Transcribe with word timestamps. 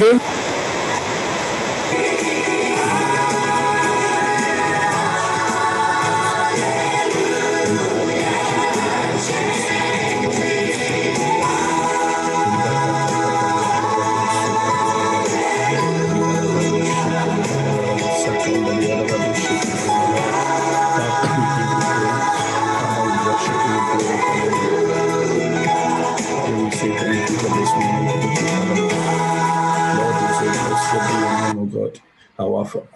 Ve 0.00 0.18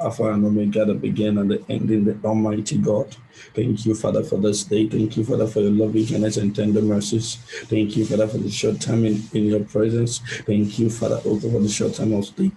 Alpha 0.01 0.33
and 0.33 0.45
Omega, 0.45 0.85
the 0.85 0.95
beginning 0.95 1.39
and 1.39 1.51
the 1.51 1.65
ending, 1.69 2.05
the 2.05 2.19
Almighty 2.27 2.79
God. 2.79 3.17
Thank 3.55 3.85
you, 3.87 3.95
Father, 3.95 4.23
for 4.23 4.39
this 4.39 4.65
day. 4.65 4.89
Thank 4.89 5.17
you, 5.17 5.25
Father, 5.25 5.47
for 5.47 5.61
your 5.61 5.71
loving 5.71 6.07
kindness 6.07 6.37
and 6.37 6.55
tender 6.55 6.83
mercies. 6.83 7.37
Thank 7.65 7.97
you, 7.97 8.05
Father, 8.07 8.29
for 8.29 8.39
the 8.39 8.51
short 8.51 8.81
time 8.81 9.05
in, 9.05 9.23
in 9.33 9.45
your 9.47 9.61
presence. 9.65 10.19
Thank 10.19 10.79
you, 10.79 10.91
Father, 10.91 11.17
also 11.25 11.51
for 11.51 11.61
the 11.61 11.69
short 11.69 11.95
time 11.95 12.13
of 12.15 12.25
sleep 12.27 12.53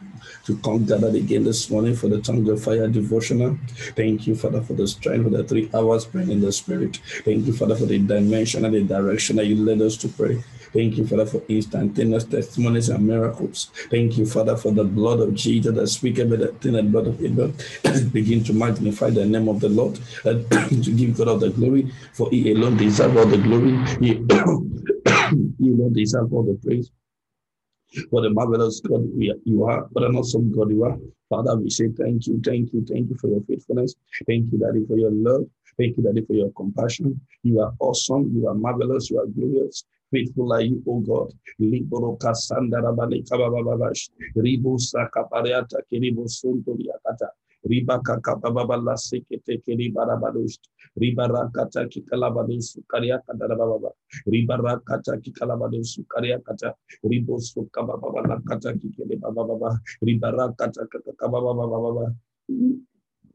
to 0.45 0.57
come 0.57 0.85
gathered 0.85 1.15
again 1.15 1.43
this 1.43 1.69
morning 1.69 1.95
for 1.95 2.07
the 2.07 2.21
tongue 2.21 2.47
of 2.49 2.63
fire 2.63 2.87
devotional. 2.87 3.57
Thank 3.95 4.27
you, 4.27 4.35
Father, 4.35 4.61
for 4.61 4.73
the 4.73 4.87
strength 4.87 5.23
for 5.23 5.29
the 5.29 5.43
three 5.43 5.69
hours 5.73 6.05
praying 6.05 6.31
in 6.31 6.41
the 6.41 6.51
spirit. 6.51 6.97
Thank 7.23 7.45
you, 7.45 7.53
Father, 7.53 7.75
for 7.75 7.85
the 7.85 7.99
dimension 7.99 8.65
and 8.65 8.73
the 8.73 8.83
direction 8.83 9.35
that 9.37 9.45
you 9.45 9.55
led 9.55 9.81
us 9.81 9.97
to 9.97 10.07
pray. 10.07 10.43
Thank 10.73 10.97
you, 10.97 11.07
Father, 11.07 11.25
for 11.25 11.43
instantaneous 11.49 12.25
testimonies 12.25 12.89
and 12.89 13.07
miracles. 13.07 13.71
Thank 13.91 14.17
you, 14.17 14.25
Father, 14.25 14.57
for 14.57 14.71
the 14.71 14.83
blood 14.85 15.19
of 15.19 15.33
Jesus 15.35 15.75
that 15.75 15.87
speaketh 15.87 16.29
better 16.29 16.51
than 16.61 16.73
the 16.73 16.83
blood 16.83 17.07
of 17.07 17.23
Abel. 17.23 17.53
Begin 18.13 18.43
to 18.45 18.53
magnify 18.53 19.09
the 19.11 19.25
name 19.25 19.49
of 19.49 19.59
the 19.61 19.69
Lord 19.69 19.99
uh, 20.25 20.31
and 20.71 20.83
to 20.85 20.91
give 20.91 21.17
God 21.17 21.29
all 21.29 21.37
the 21.39 21.49
glory, 21.51 21.91
for 22.13 22.29
He 22.31 22.51
alone 22.53 22.77
deserves 22.77 23.17
all 23.17 23.25
the 23.27 23.37
glory. 23.39 23.77
He, 23.99 24.13
he 25.63 25.71
alone 25.73 25.93
deserves 25.93 26.31
all 26.33 26.43
the 26.43 26.59
praise. 26.63 26.91
What 28.11 28.25
a 28.25 28.29
marvelous 28.29 28.81
God 28.81 29.03
we 29.15 29.31
are, 29.31 29.35
you 29.45 29.65
are. 29.65 29.87
What 29.91 30.05
an 30.05 30.15
awesome 30.15 30.51
God 30.53 30.71
you 30.71 30.85
are. 30.85 30.97
Father, 31.29 31.57
we 31.57 31.69
say 31.69 31.89
thank 31.89 32.27
you, 32.27 32.41
thank 32.45 32.73
you, 32.73 32.85
thank 32.89 33.09
you 33.09 33.17
for 33.19 33.27
your 33.29 33.41
faithfulness. 33.41 33.95
Thank 34.27 34.51
you, 34.51 34.59
Daddy, 34.59 34.85
for 34.87 34.97
your 34.97 35.11
love. 35.11 35.45
Thank 35.77 35.97
you, 35.97 36.03
Daddy, 36.03 36.25
for 36.25 36.33
your 36.33 36.51
compassion. 36.53 37.19
You 37.43 37.59
are 37.61 37.73
awesome. 37.81 38.31
You 38.33 38.47
are 38.47 38.55
marvelous. 38.55 39.09
You 39.11 39.19
are 39.19 39.27
glorious. 39.27 39.83
Faithful 40.11 40.53
O 40.87 41.01
God. 41.01 41.33
Liboro 41.61 42.17
kasandara 42.17 42.95
bale 42.95 43.21
kabababash. 43.23 44.09
Ribo 44.35 44.77
sakapareata 44.79 45.81
kiribo 45.91 46.27
sunto 46.27 46.73
liakata. 46.77 47.29
Riba 47.69 48.01
kakababala 48.01 48.97
sekete 48.97 49.61
kiri 49.63 49.91
barabadush. 49.93 50.57
Riba 50.97 51.27
rakata 51.29 51.85
kikalabadus 51.91 52.79
karia 52.89 53.19
kadarababa. 53.27 53.91
Riba 54.27 54.57
rakata 54.57 55.17
kikalabadus 55.21 55.99
karia 56.09 56.39
kata. 56.41 56.73
Ribo 57.05 57.37
sukababala 57.39 58.41
kata 58.47 58.73
kikele 58.73 59.17
bababa. 59.21 59.77
Riba 60.01 60.31
rakata 60.33 60.87
kakabababa. 60.89 62.15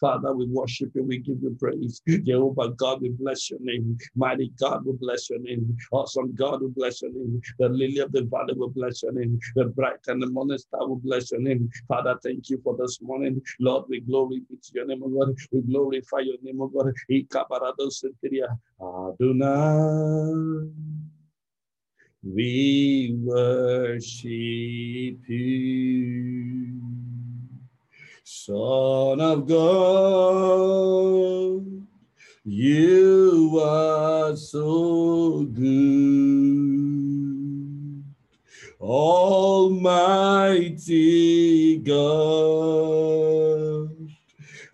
Father, 0.00 0.34
we 0.34 0.46
worship 0.46 0.90
you, 0.94 1.04
we 1.04 1.18
give 1.18 1.38
you 1.42 1.56
praise. 1.58 2.00
Jehovah 2.08 2.70
God, 2.70 3.02
we 3.02 3.10
bless 3.10 3.50
your 3.50 3.60
name. 3.62 3.96
Mighty 4.16 4.52
God, 4.60 4.84
we 4.84 4.92
bless 4.92 5.30
your 5.30 5.40
name. 5.40 5.76
Awesome 5.92 6.34
God, 6.34 6.62
we 6.62 6.68
bless 6.68 7.02
your 7.02 7.12
name. 7.12 7.40
The 7.58 7.68
lily 7.68 7.98
of 7.98 8.12
the 8.12 8.22
valley 8.24 8.54
we 8.56 8.68
bless 8.68 9.02
your 9.02 9.12
name. 9.12 9.38
The 9.54 9.66
bright 9.66 10.06
and 10.06 10.22
the 10.22 10.28
morning 10.28 10.58
star 10.58 10.86
will 10.86 10.96
bless 10.96 11.32
your 11.32 11.40
name. 11.40 11.68
Father, 11.88 12.18
thank 12.22 12.48
you 12.50 12.60
for 12.62 12.76
this 12.76 13.00
morning. 13.02 13.40
Lord, 13.60 13.84
we 13.88 14.00
glory 14.00 14.42
to 14.50 14.72
your 14.74 14.86
name, 14.86 15.02
O 15.04 15.08
God. 15.08 15.34
We 15.52 15.62
glorify 15.62 16.20
your 16.20 16.36
name, 16.42 16.60
O 16.60 16.68
God. 16.68 16.92
Adonai. 18.80 21.17
We 22.22 23.16
worship 23.22 24.28
you, 25.28 26.80
Son 28.24 29.20
of 29.20 29.46
God. 29.46 30.58
You 32.44 33.60
are 33.62 34.34
so 34.34 35.44
good, 35.44 35.64
Almighty 38.80 40.18
God. 41.78 42.98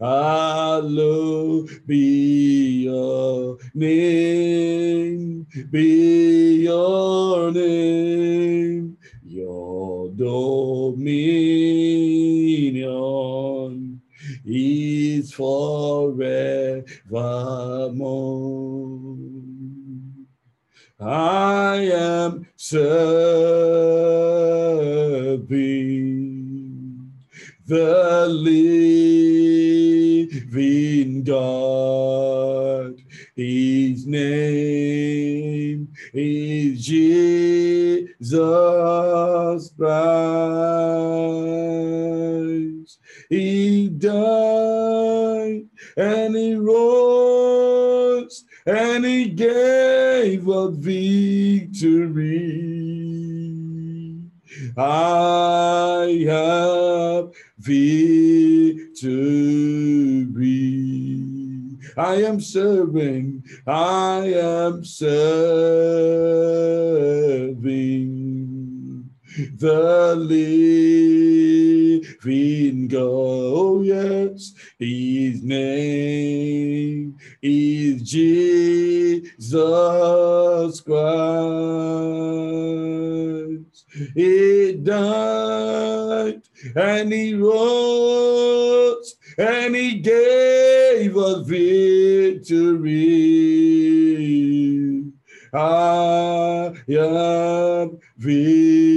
Hallowed 0.01 1.69
be 1.87 2.85
your 2.85 3.59
name, 3.75 5.34
be 5.71 6.63
your 6.65 7.53
name, 7.53 8.97
your 9.23 10.11
dominion 10.11 11.15
is 14.45 15.33
forevermore. 15.33 16.85
I 21.01 21.77
am 21.93 22.47
serving 22.57 23.05
the 27.67 28.27
living 28.29 28.75
God. 31.25 33.01
His 33.37 34.07
name 34.07 34.84
is 36.15 36.87
Jesus 36.87 38.31
Christ. 39.77 40.11
He 43.29 43.89
died 43.89 45.65
and 45.97 46.37
he 46.37 46.55
rose 46.55 48.45
and 48.67 49.05
he 49.05 49.27
gave 49.31 50.49
us 50.49 50.77
victory. 50.77 52.45
I 54.77 56.25
have 56.29 57.33
victory. 57.59 59.54
I 61.97 62.15
am 62.23 62.41
serving, 62.41 63.45
I 63.67 64.33
am 64.35 64.85
serving 64.85 65.35
the 69.57 70.15
living 70.17 70.49
God. 72.89 73.35
Oh, 73.57 73.83
yes, 73.83 74.53
his 74.79 75.43
name 75.43 77.17
is 77.43 78.03
Jesus 78.03 79.61
Christ. 80.81 81.25
He 84.15 84.73
died 84.83 86.43
and 86.77 87.13
he 87.13 87.35
rose 87.35 89.17
and 89.39 89.75
he 89.75 90.01
gave 90.01 90.54
us 91.13 91.47
victory. 91.47 92.95
I 95.53 96.73
am 96.89 97.99
victory. 98.19 98.95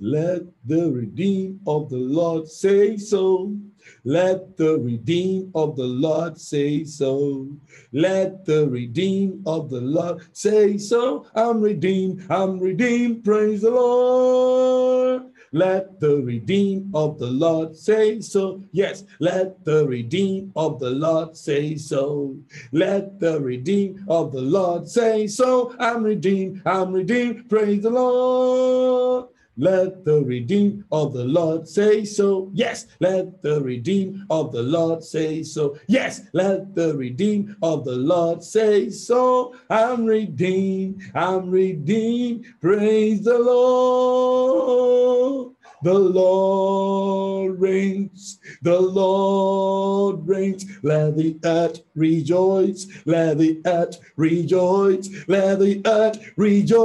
Let 0.00 0.42
the 0.64 0.90
redeemed 0.90 1.60
of 1.66 1.88
the 1.88 1.96
Lord 1.96 2.48
say 2.48 2.96
so. 2.96 3.56
Let 4.04 4.56
the 4.56 4.78
redeemed 4.78 5.52
of 5.54 5.76
the 5.76 5.84
Lord 5.84 6.38
say 6.40 6.84
so. 6.84 7.48
Let 7.92 8.44
the 8.44 8.68
redeemed 8.68 9.42
of 9.46 9.70
the 9.70 9.80
Lord 9.80 10.22
say 10.32 10.78
so. 10.78 11.26
I'm 11.34 11.60
redeemed. 11.60 12.26
I'm 12.30 12.58
redeemed. 12.58 13.24
Praise 13.24 13.62
the 13.62 13.70
Lord. 13.70 15.22
Let 15.52 16.00
the 16.00 16.22
redeemed 16.22 16.90
of 16.94 17.18
the 17.18 17.26
Lord 17.26 17.76
say 17.76 18.20
so. 18.20 18.62
Yes, 18.72 19.04
let 19.20 19.64
the 19.64 19.86
redeemed 19.86 20.52
of 20.56 20.78
the 20.80 20.90
Lord 20.90 21.36
say 21.36 21.76
so. 21.76 22.36
Let 22.72 23.20
the 23.20 23.40
redeemed 23.40 24.04
of 24.08 24.32
the 24.32 24.42
Lord 24.42 24.88
say 24.88 25.26
so. 25.26 25.74
I'm 25.78 26.02
redeemed. 26.02 26.62
I'm 26.66 26.92
redeemed. 26.92 27.48
Praise 27.48 27.82
the 27.82 27.90
Lord. 27.90 29.28
Let 29.58 30.04
the 30.04 30.22
redeemed 30.22 30.84
of 30.92 31.14
the 31.14 31.24
Lord 31.24 31.66
say 31.66 32.04
so. 32.04 32.50
Yes, 32.52 32.86
let 33.00 33.42
the 33.42 33.62
redeemed 33.62 34.26
of 34.28 34.52
the 34.52 34.62
Lord 34.62 35.02
say 35.02 35.42
so. 35.42 35.78
Yes, 35.88 36.22
let 36.34 36.74
the 36.74 36.94
redeemed 36.94 37.56
of 37.62 37.84
the 37.84 37.96
Lord 37.96 38.42
say 38.42 38.90
so. 38.90 39.54
I'm 39.70 40.04
redeemed. 40.04 41.02
I'm 41.14 41.50
redeemed. 41.50 42.44
Praise 42.60 43.24
the 43.24 43.38
Lord. 43.38 45.55
The 45.86 45.94
Lord 45.94 47.60
reigns. 47.60 48.40
The 48.60 48.80
Lord 48.80 50.26
reigns. 50.26 50.66
Let 50.82 51.16
the 51.16 51.38
earth 51.44 51.82
rejoice. 51.94 52.88
Let 53.04 53.38
the 53.38 53.62
earth 53.64 54.00
rejoice. 54.16 55.08
Let 55.28 55.60
the 55.60 55.80
earth 55.86 56.32
rejoice. 56.36 56.80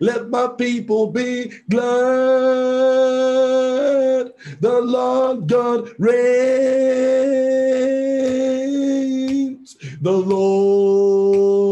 Let 0.00 0.30
my 0.30 0.48
people 0.48 1.12
be 1.12 1.52
glad. 1.70 1.92
The 4.58 4.80
Lord 4.82 5.46
God 5.46 5.94
reigns. 5.96 6.26
The 10.00 10.10
Lord 10.10 11.62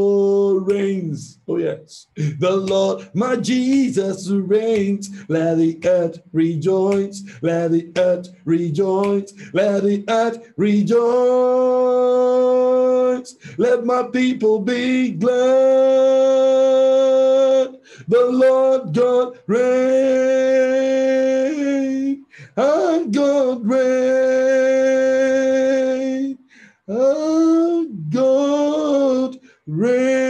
reigns. 0.69 1.40
Oh, 1.51 1.57
yes. 1.57 2.07
The 2.15 2.53
Lord, 2.53 3.11
my 3.13 3.35
Jesus 3.35 4.31
reigns. 4.31 5.11
Let 5.29 5.59
the 5.59 5.81
earth 5.85 6.21
rejoice. 6.33 7.25
Let 7.43 7.73
the 7.73 7.91
earth 7.97 8.29
rejoice. 8.45 9.33
Let 9.53 9.83
the 9.83 10.05
earth 10.09 10.53
rejoice. 10.57 10.95
Let 13.59 13.85
my 13.85 14.05
people 14.05 14.61
be 14.61 15.11
glad. 15.11 15.41
The 18.07 18.27
Lord 18.31 18.95
God 18.95 19.41
reigns. 19.49 19.67
Our 22.57 23.07
God 23.07 23.67
reigns. 23.67 24.39
Our 26.89 27.87
God 28.09 29.41
reigns. 29.67 30.30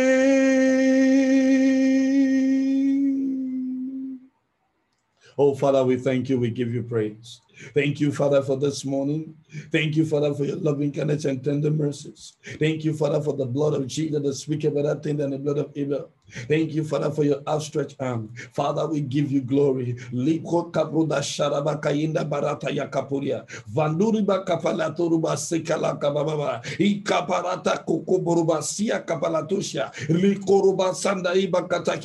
Oh, 5.40 5.54
Father, 5.54 5.82
we 5.84 5.96
thank 5.96 6.28
you. 6.28 6.38
We 6.38 6.50
give 6.50 6.74
you 6.74 6.82
praise. 6.82 7.40
Thank 7.74 8.00
you, 8.00 8.12
Father, 8.12 8.42
for 8.42 8.56
this 8.56 8.84
morning. 8.84 9.34
Thank 9.72 9.96
you, 9.96 10.04
Father, 10.06 10.34
for 10.34 10.44
your 10.44 10.56
loving 10.56 10.92
kindness 10.92 11.24
and 11.24 11.42
tender 11.44 11.70
mercies. 11.70 12.36
Thank 12.58 12.84
you, 12.84 12.94
Father, 12.94 13.20
for 13.20 13.34
the 13.36 13.46
blood 13.46 13.74
of 13.74 13.86
Jesus 13.86 14.22
that 14.22 14.34
speaketh 14.34 14.74
better 14.74 14.94
thing 14.96 15.16
than 15.18 15.30
the 15.30 15.38
blood 15.38 15.58
of 15.58 15.72
Abel. 15.76 16.10
Thank 16.48 16.74
you, 16.74 16.84
Father, 16.84 17.10
for 17.10 17.24
your 17.24 17.42
outstretched 17.48 17.96
arm. 18.00 18.32
Father, 18.52 18.86
we 18.86 19.00
give 19.00 19.32
you 19.32 19.40
glory. 19.40 19.94
Liko 20.12 20.70
kabruda 20.70 21.18
sharaba 21.22 21.80
kayinda 21.80 22.24
barata 22.24 22.70
ya 22.70 22.86
kapuria. 22.86 23.44
Sanda 30.94 31.34
iba 31.34 31.62
kata 31.68 31.96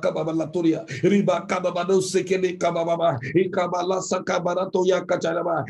kababalaturia. 0.00 0.86
Riba 1.02 1.46
sekele. 2.00 2.56
Ikabala 3.34 4.00
sakabarato 4.02 4.84
ya. 4.86 5.04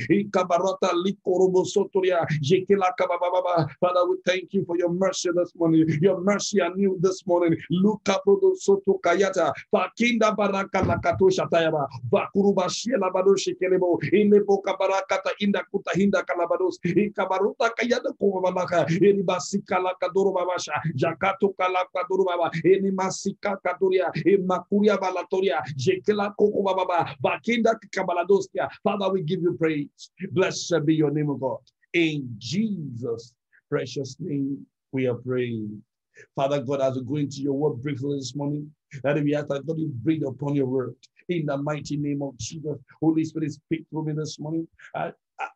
Ikabarata 0.09 0.93
likorubo 1.05 1.65
soturia. 1.65 2.27
Jekela 2.41 2.93
kabababa. 2.99 3.69
Father, 3.81 4.05
we 4.09 4.17
thank 4.25 4.53
you 4.55 4.65
for 4.65 4.77
your 4.77 4.91
mercy 4.91 5.31
this 5.35 5.53
morning. 5.57 5.87
Your 6.01 6.21
mercy 6.21 6.61
anew 6.61 6.97
this 7.01 7.27
morning. 7.27 7.57
Luka 7.71 8.21
prodo 8.27 8.55
soto 8.57 8.99
kayata. 9.03 9.53
Fakinda 9.73 10.35
baraka 10.37 10.83
lakato 10.83 11.31
shatayaba. 11.31 11.87
Bakuruba 12.11 12.69
shiela 12.69 13.11
bado 13.13 13.37
shikelebo. 13.37 14.01
Inebo 14.13 14.63
kabarakata 14.63 15.31
inda 15.41 15.63
kuta 15.71 15.93
hinda 15.95 16.23
kalabados. 16.23 16.79
Ikabaruta 16.85 17.71
kayada 17.77 18.13
kubabalaka. 18.19 18.87
Eni 19.01 19.23
basika 19.23 19.79
lakadoro 19.79 20.33
babasha. 20.33 20.73
Jakato 20.95 21.55
kalakadoro 21.57 22.25
baba. 22.27 22.51
Eni 22.65 22.91
masika 22.91 23.57
kadoria. 23.63 24.11
Makuria 24.47 24.97
balatoria. 24.99 25.63
Father, 28.85 29.11
we 29.13 29.23
give 29.23 29.43
you 29.43 29.57
praise. 29.59 29.89
Blessed 30.33 30.85
be 30.85 30.95
your 30.95 31.11
name, 31.11 31.31
O 31.31 31.35
God. 31.35 31.59
In 31.93 32.29
Jesus' 32.39 33.35
precious 33.69 34.17
name, 34.21 34.67
we 34.93 35.07
are 35.07 35.15
praying. 35.15 35.83
Father 36.37 36.61
God, 36.61 36.81
as 36.81 36.97
we 36.97 37.05
go 37.05 37.17
into 37.17 37.41
your 37.43 37.55
word 37.55 37.83
briefly 37.83 38.19
this 38.19 38.37
morning, 38.37 38.71
that 39.03 39.23
we 39.23 39.35
ask 39.35 39.49
that 39.49 39.67
God 39.67 39.79
you 39.79 39.89
breathe 40.03 40.23
upon 40.27 40.55
your 40.55 40.67
word 40.67 40.95
in 41.29 41.47
the 41.47 41.57
mighty 41.57 41.97
name 41.97 42.23
of 42.23 42.37
Jesus. 42.39 42.79
Holy 43.01 43.25
Spirit, 43.25 43.53
speak 43.53 43.87
through 43.91 44.05
me 44.05 44.13
this 44.13 44.39
morning. 44.39 44.67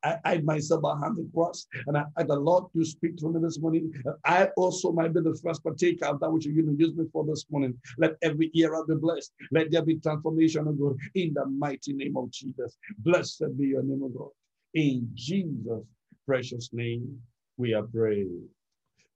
I, 0.02 0.16
I 0.24 0.38
myself 0.38 0.84
are 0.84 1.00
hand 1.00 1.18
across 1.18 1.66
and 1.86 1.96
I 1.96 2.04
ask 2.16 2.26
the 2.26 2.36
Lord 2.36 2.64
to 2.74 2.84
speak 2.84 3.16
to 3.18 3.28
me 3.28 3.40
this 3.40 3.58
morning. 3.58 3.92
I 4.24 4.48
also 4.56 4.92
might 4.92 5.12
be 5.14 5.20
the 5.20 5.38
first 5.42 5.62
partaker 5.62 6.06
of 6.06 6.20
that 6.20 6.30
which 6.30 6.46
you're 6.46 6.54
going 6.54 6.76
to 6.76 6.84
use 6.84 6.94
me 6.94 7.04
for 7.12 7.24
this 7.24 7.44
morning. 7.50 7.78
Let 7.98 8.16
every 8.22 8.50
ear 8.54 8.72
be 8.86 8.94
blessed. 8.94 9.32
Let 9.50 9.70
there 9.70 9.82
be 9.82 9.98
transformation 9.98 10.66
of 10.66 10.78
God 10.78 10.96
in 11.14 11.34
the 11.34 11.46
mighty 11.46 11.92
name 11.92 12.16
of 12.16 12.30
Jesus. 12.30 12.76
Blessed 12.98 13.44
be 13.58 13.68
your 13.68 13.82
name, 13.82 14.02
of 14.02 14.16
God. 14.16 14.30
In 14.74 15.08
Jesus' 15.14 15.84
precious 16.26 16.70
name, 16.72 17.20
we 17.56 17.74
are 17.74 17.82
praying. 17.84 18.48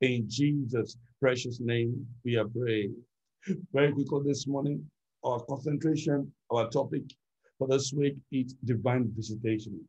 In 0.00 0.28
Jesus' 0.28 0.96
precious 1.20 1.60
name, 1.60 2.06
we 2.24 2.36
are 2.36 2.46
praying. 2.46 2.94
Very 3.72 3.92
quickly 3.92 4.20
this 4.24 4.46
morning, 4.46 4.84
our 5.24 5.40
concentration, 5.44 6.32
our 6.52 6.68
topic 6.68 7.02
for 7.58 7.66
this 7.66 7.92
week 7.92 8.16
is 8.30 8.54
divine 8.64 9.10
visitation. 9.16 9.80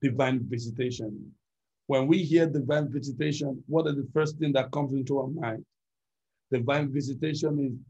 Divine 0.00 0.40
visitation. 0.48 1.32
When 1.86 2.06
we 2.06 2.22
hear 2.22 2.46
divine 2.48 2.90
visitation, 2.92 3.62
what 3.66 3.86
is 3.86 3.96
the 3.96 4.08
first 4.14 4.38
thing 4.38 4.52
that 4.54 4.70
comes 4.70 4.92
into 4.92 5.18
our 5.18 5.28
mind? 5.28 5.64
Divine 6.50 6.92
visitation 6.92 7.80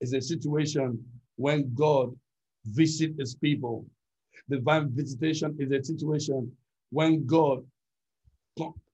is, 0.00 0.12
is 0.12 0.14
a 0.14 0.26
situation 0.26 1.04
when 1.36 1.72
God 1.74 2.14
visits 2.66 3.14
his 3.18 3.34
people. 3.36 3.86
Divine 4.50 4.90
visitation 4.90 5.56
is 5.58 5.70
a 5.72 5.84
situation 5.84 6.52
when 6.90 7.26
God 7.26 7.64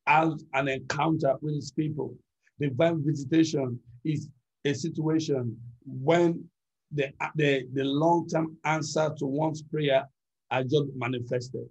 has 0.07 0.45
an 0.53 0.69
encounter 0.69 1.35
with 1.41 1.55
his 1.55 1.73
people. 1.73 2.15
Divine 2.61 3.03
visitation 3.05 3.79
is 4.05 4.29
a 4.65 4.75
situation 4.75 5.57
when 5.87 6.45
the, 6.93 7.11
the, 7.37 7.67
the 7.73 7.85
long-term 7.85 8.57
answer 8.65 9.13
to 9.19 9.27
one's 9.27 9.63
prayer 9.63 10.09
are 10.51 10.63
just 10.63 10.87
manifested. 10.95 11.67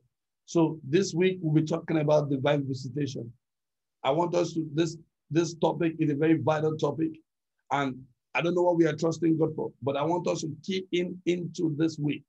So 0.46 0.80
this 0.84 1.14
week 1.14 1.40
we'll 1.42 1.54
be 1.54 1.68
talking 1.68 2.00
about 2.00 2.30
divine 2.30 2.68
visitation. 2.68 3.32
I 4.04 4.12
want 4.12 4.36
us 4.36 4.54
to 4.54 4.68
this 4.74 4.98
this 5.32 5.56
topic 5.56 5.96
is 6.00 6.12
a 6.12 6.16
very 6.16 6.38
vital 6.38 6.78
topic, 6.78 7.12
and 7.72 7.96
I 8.36 8.42
don't 8.42 8.56
know 8.56 8.64
what 8.64 8.78
we 8.78 8.86
are 8.86 8.96
trusting 8.96 9.38
God 9.38 9.56
for, 9.56 9.72
but 9.82 9.96
I 9.96 10.04
want 10.04 10.28
us 10.28 10.42
to 10.42 10.56
key 10.64 10.86
in 10.92 11.20
into 11.26 11.76
this 11.78 11.98
week 11.98 12.24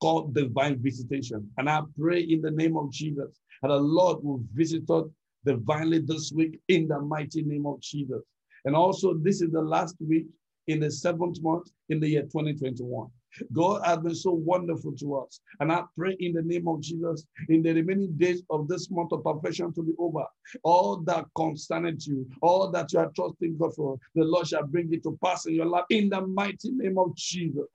called 0.00 0.34
divine 0.34 0.78
visitation. 0.80 1.50
And 1.58 1.68
I 1.68 1.82
pray 1.98 2.20
in 2.20 2.40
the 2.40 2.50
name 2.50 2.76
of 2.76 2.90
Jesus 2.90 3.40
that 3.62 3.68
the 3.68 3.76
Lord 3.76 4.22
will 4.22 4.42
visit 4.54 4.88
us 4.90 5.04
divinely 5.44 6.00
this 6.00 6.32
week 6.32 6.60
in 6.68 6.88
the 6.88 7.00
mighty 7.00 7.42
name 7.42 7.66
of 7.66 7.80
Jesus. 7.80 8.22
And 8.64 8.74
also, 8.74 9.14
this 9.14 9.40
is 9.40 9.50
the 9.50 9.62
last 9.62 9.96
week 10.00 10.26
in 10.66 10.80
the 10.80 10.90
seventh 10.90 11.42
month 11.42 11.70
in 11.88 12.00
the 12.00 12.08
year 12.08 12.22
2021. 12.22 13.08
God 13.52 13.82
has 13.84 13.98
been 13.98 14.14
so 14.14 14.32
wonderful 14.32 14.92
to 14.92 15.16
us. 15.16 15.40
And 15.60 15.72
I 15.72 15.82
pray 15.96 16.16
in 16.20 16.32
the 16.32 16.42
name 16.42 16.68
of 16.68 16.80
Jesus, 16.80 17.26
in 17.48 17.62
the 17.62 17.72
remaining 17.72 18.12
days 18.16 18.42
of 18.50 18.68
this 18.68 18.90
month 18.90 19.12
of 19.12 19.24
perfection 19.24 19.72
to 19.74 19.82
be 19.82 19.92
over, 19.98 20.24
all 20.62 20.98
that 21.02 21.26
concerns 21.36 22.06
you, 22.06 22.26
all 22.42 22.70
that 22.70 22.92
you 22.92 23.00
are 23.00 23.10
trusting 23.14 23.56
God 23.58 23.74
for, 23.74 23.98
the 24.14 24.24
Lord 24.24 24.46
shall 24.46 24.66
bring 24.66 24.92
it 24.92 25.02
to 25.04 25.18
pass 25.22 25.46
in 25.46 25.54
your 25.54 25.66
life 25.66 25.84
in 25.90 26.08
the 26.08 26.20
mighty 26.20 26.70
name 26.70 26.98
of 26.98 27.14
Jesus. 27.16 27.68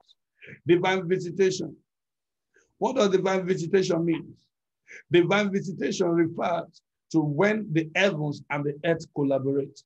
Divine 0.67 1.07
visitation. 1.07 1.75
What 2.77 2.95
does 2.95 3.09
divine 3.09 3.45
visitation 3.45 4.03
mean? 4.03 4.33
Divine 5.11 5.51
visitation 5.51 6.07
refers 6.09 6.81
to 7.11 7.19
when 7.19 7.67
the 7.71 7.89
heavens 7.95 8.41
and 8.49 8.63
the 8.63 8.77
earth 8.83 9.05
collaborate. 9.15 9.81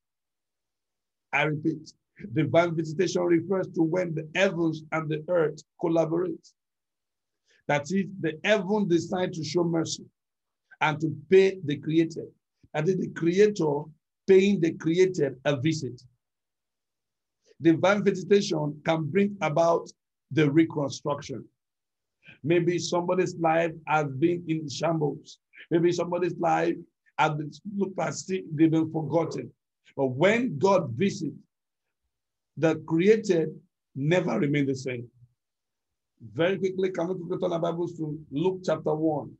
I 1.33 1.43
repeat, 1.43 1.93
Divine 2.33 2.75
visitation 2.75 3.23
refers 3.23 3.67
to 3.69 3.83
when 3.83 4.15
the 4.15 4.27
heavens 4.35 4.83
and 4.91 5.09
the 5.09 5.23
earth 5.29 5.61
collaborate. 5.79 6.47
That 7.67 7.83
is, 7.91 8.05
the 8.21 8.39
heaven 8.43 8.87
decide 8.87 9.33
to 9.33 9.43
show 9.43 9.63
mercy 9.63 10.05
and 10.81 10.99
to 11.01 11.15
pay 11.29 11.59
the 11.63 11.77
created. 11.77 12.27
And 12.73 12.87
the 12.87 13.09
creator 13.15 13.83
paying 14.27 14.59
the 14.59 14.73
created 14.73 15.39
a 15.45 15.55
visit. 15.57 16.01
Divine 17.61 18.03
visitation 18.03 18.79
can 18.85 19.05
bring 19.05 19.37
about 19.41 19.89
the 20.31 20.49
reconstruction. 20.49 21.43
Maybe 22.43 22.77
somebody's 22.77 23.35
life 23.35 23.71
has 23.87 24.07
been 24.07 24.43
in 24.47 24.69
shambles. 24.69 25.39
Maybe 25.71 25.91
somebody's 25.91 26.37
life 26.37 26.75
has 27.17 27.31
been 27.31 27.51
looked 27.75 27.99
at, 27.99 28.13
they've 28.27 28.71
been 28.71 28.91
forgotten. 28.91 29.51
But 29.95 30.07
when 30.07 30.59
God 30.59 30.91
visits, 30.91 31.35
the 32.57 32.75
created 32.87 33.49
never 33.95 34.39
remain 34.39 34.65
the 34.65 34.75
same. 34.75 35.07
Very 36.33 36.57
quickly, 36.57 36.89
can 36.91 37.07
we 37.09 37.15
quickly 37.15 37.37
turn 37.37 37.53
our 37.53 37.59
Bibles 37.59 37.95
to 37.97 38.19
Luke 38.31 38.61
chapter 38.65 38.93
1? 38.93 39.31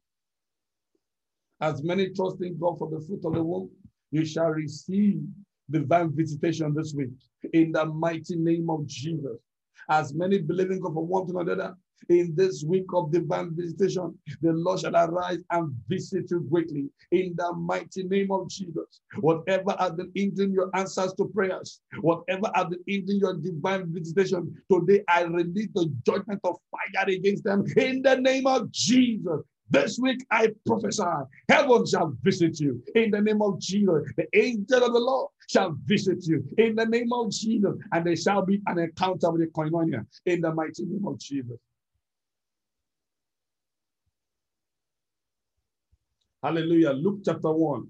As 1.60 1.84
many 1.84 2.10
trust 2.10 2.38
in 2.42 2.58
God 2.58 2.78
for 2.78 2.90
the 2.90 3.04
fruit 3.06 3.26
of 3.26 3.34
the 3.34 3.44
womb, 3.44 3.72
you 4.12 4.24
shall 4.24 4.50
receive 4.50 5.22
divine 5.70 6.16
visitation 6.16 6.74
this 6.74 6.94
week 6.94 7.10
in 7.54 7.72
the 7.72 7.86
mighty 7.86 8.36
name 8.36 8.70
of 8.70 8.86
Jesus. 8.86 9.38
As 9.90 10.14
many 10.14 10.38
believing 10.38 10.80
God 10.80 10.94
for 10.94 11.06
one 11.06 11.28
to 11.28 11.40
another, 11.40 11.76
in 12.10 12.34
this 12.36 12.64
week 12.64 12.86
of 12.94 13.12
divine 13.12 13.56
visitation, 13.56 14.18
the 14.42 14.54
Lord 14.54 14.80
shall 14.80 14.96
arise 14.96 15.40
and 15.52 15.74
visit 15.88 16.30
you 16.32 16.42
greatly 16.50 16.90
in 17.12 17.34
the 17.38 17.54
mighty 17.54 18.04
name 18.04 18.32
of 18.32 18.50
Jesus. 18.50 19.02
Whatever 19.20 19.76
has 19.80 19.92
been 19.92 20.12
hindering 20.16 20.54
your 20.54 20.70
answers 20.74 21.14
to 21.14 21.26
prayers, 21.26 21.82
whatever 22.02 22.50
has 22.56 22.68
been 22.68 22.84
hindering 22.88 23.20
your 23.20 23.34
divine 23.36 23.94
visitation, 23.94 24.56
today 24.72 25.04
I 25.10 25.24
release 25.24 25.70
the 25.74 25.94
judgment 26.06 26.42
of 26.44 26.58
fire 26.72 27.06
against 27.08 27.44
them 27.44 27.66
in 27.76 28.02
the 28.02 28.16
name 28.16 28.48
of 28.48 28.72
Jesus. 28.72 29.42
This 29.70 30.00
week 30.00 30.26
I 30.32 30.48
prophesy, 30.66 31.04
heaven 31.50 31.86
shall 31.86 32.16
visit 32.22 32.60
you 32.60 32.82
in 32.96 33.12
the 33.12 33.20
name 33.20 33.42
of 33.42 33.60
Jesus. 33.60 34.10
The 34.16 34.26
angel 34.34 34.84
of 34.84 34.94
the 34.94 35.00
Lord 35.00 35.30
shall 35.50 35.76
visit 35.84 36.26
you 36.26 36.44
in 36.58 36.76
the 36.76 36.86
name 36.86 37.12
of 37.12 37.32
Jesus, 37.32 37.74
and 37.92 38.06
there 38.06 38.16
shall 38.16 38.46
be 38.46 38.62
an 38.68 38.80
encounter 38.80 39.30
with 39.30 39.42
the 39.42 39.48
koinonia 39.48 40.06
in 40.26 40.40
the 40.40 40.54
mighty 40.54 40.86
name 40.86 41.06
of 41.06 41.20
Jesus. 41.20 41.58
Hallelujah. 46.48 46.92
Luke 46.92 47.20
chapter 47.26 47.52
1. 47.52 47.88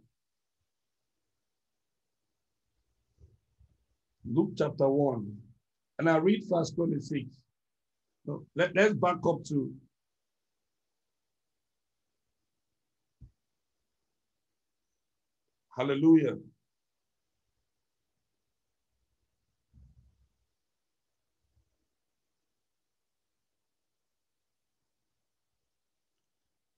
Luke 4.26 4.54
chapter 4.58 4.90
1. 4.90 5.38
And 6.00 6.10
I 6.10 6.18
read 6.18 6.42
verse 6.50 6.72
26. 6.72 7.30
So 8.26 8.48
let, 8.56 8.76
let's 8.76 8.96
back 8.96 9.18
up 9.28 9.44
to 9.50 9.72
Hallelujah. 15.78 16.38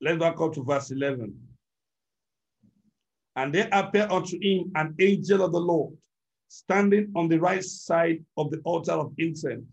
Let's 0.02 0.20
back 0.20 0.42
up 0.42 0.54
to 0.56 0.64
verse 0.66 0.92
11. 0.92 1.49
And 3.36 3.54
there 3.54 3.70
appeared 3.72 4.12
unto 4.12 4.38
him 4.42 4.72
an 4.76 4.96
angel 5.00 5.44
of 5.44 5.52
the 5.52 5.60
Lord, 5.60 5.96
standing 6.48 7.12
on 7.16 7.30
the 7.30 7.40
right 7.40 7.64
side 7.64 8.24
of 8.38 8.52
the 8.52 8.60
altar 8.64 8.94
of 8.94 9.14
incense. 9.18 9.66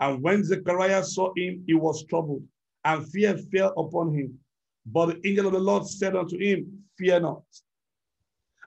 And 0.00 0.22
when 0.22 0.44
Zechariah 0.44 1.04
saw 1.04 1.32
him, 1.36 1.64
he 1.66 1.74
was 1.74 2.04
troubled, 2.06 2.42
and 2.84 3.08
fear 3.10 3.36
fell 3.36 3.72
upon 3.76 4.14
him. 4.14 4.38
But 4.86 5.06
the 5.06 5.28
angel 5.28 5.46
of 5.46 5.52
the 5.52 5.60
Lord 5.60 5.86
said 5.86 6.16
unto 6.16 6.38
him, 6.38 6.84
Fear 6.98 7.20
not. 7.20 7.42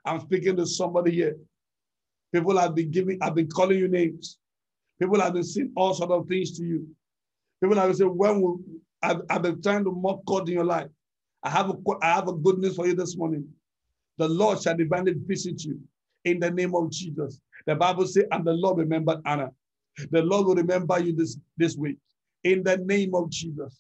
I'm 0.05 0.19
speaking 0.21 0.55
to 0.57 0.65
somebody 0.65 1.11
here. 1.11 1.37
People 2.33 2.57
have 2.57 2.75
been 2.75 2.91
giving, 2.91 3.19
have 3.21 3.35
been 3.35 3.47
calling 3.49 3.77
you 3.77 3.87
names. 3.87 4.37
People 4.99 5.19
have 5.21 5.33
been 5.33 5.43
saying 5.43 5.71
all 5.75 5.93
sort 5.93 6.11
of 6.11 6.27
things 6.27 6.57
to 6.57 6.63
you. 6.63 6.87
People 7.61 7.77
have 7.77 7.89
been 7.89 7.97
saying, 7.97 8.17
when 8.17 8.41
will 8.41 8.59
I've, 9.01 9.21
I've 9.29 9.41
been 9.41 9.61
trying 9.61 9.83
to 9.83 9.91
mock 9.91 10.23
God 10.25 10.47
in 10.47 10.55
your 10.55 10.63
life. 10.63 10.89
I 11.43 11.49
have 11.49 11.69
a 11.69 11.75
I 12.01 12.13
have 12.13 12.27
a 12.27 12.33
good 12.33 12.57
news 12.57 12.75
for 12.75 12.87
you 12.87 12.95
this 12.95 13.17
morning. 13.17 13.47
The 14.17 14.27
Lord 14.27 14.61
shall 14.61 14.77
divinely 14.77 15.13
visit 15.25 15.63
you 15.63 15.79
in 16.25 16.39
the 16.39 16.51
name 16.51 16.75
of 16.75 16.91
Jesus. 16.91 17.39
The 17.65 17.75
Bible 17.75 18.07
says, 18.07 18.25
and 18.31 18.45
the 18.45 18.53
Lord 18.53 18.77
remembered 18.77 19.19
Anna. 19.25 19.49
The 20.11 20.21
Lord 20.21 20.47
will 20.47 20.55
remember 20.55 20.99
you 20.99 21.15
this, 21.15 21.37
this 21.57 21.75
week 21.75 21.97
in 22.43 22.63
the 22.63 22.77
name 22.77 23.15
of 23.15 23.29
Jesus. 23.29 23.79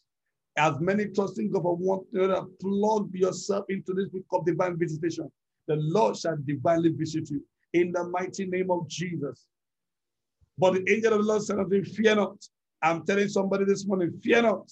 As 0.57 0.79
many 0.79 1.07
trusting 1.07 1.51
God 1.51 1.63
for 1.63 1.75
one 1.75 2.01
another, 2.13 2.45
plug 2.61 3.09
yourself 3.13 3.65
into 3.69 3.93
this 3.93 4.09
week 4.13 4.25
of 4.31 4.45
divine 4.45 4.77
visitation 4.77 5.31
the 5.67 5.75
Lord 5.75 6.17
shall 6.17 6.37
divinely 6.45 6.89
visit 6.89 7.29
you 7.29 7.41
in 7.73 7.91
the 7.91 8.03
mighty 8.09 8.45
name 8.45 8.69
of 8.69 8.87
Jesus. 8.87 9.47
But 10.57 10.73
the 10.73 10.93
angel 10.93 11.13
of 11.13 11.19
the 11.19 11.25
Lord 11.25 11.41
said 11.41 11.59
unto 11.59 11.75
him, 11.75 11.85
Fear 11.85 12.15
not. 12.15 12.37
I'm 12.81 13.05
telling 13.05 13.29
somebody 13.29 13.65
this 13.65 13.85
morning, 13.85 14.19
fear 14.21 14.41
not. 14.41 14.69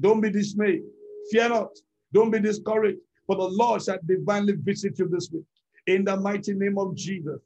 Don't 0.00 0.20
be 0.20 0.30
dismayed. 0.30 0.82
Fear 1.30 1.50
not. 1.50 1.70
Don't 2.12 2.30
be 2.30 2.40
discouraged. 2.40 2.98
For 3.30 3.36
the 3.36 3.44
Lord 3.44 3.80
shall 3.80 4.00
divinely 4.04 4.54
visit 4.54 4.98
you 4.98 5.06
this 5.06 5.30
week 5.30 5.44
in 5.86 6.04
the 6.04 6.16
mighty 6.16 6.52
name 6.52 6.76
of 6.78 6.96
Jesus. 6.96 7.38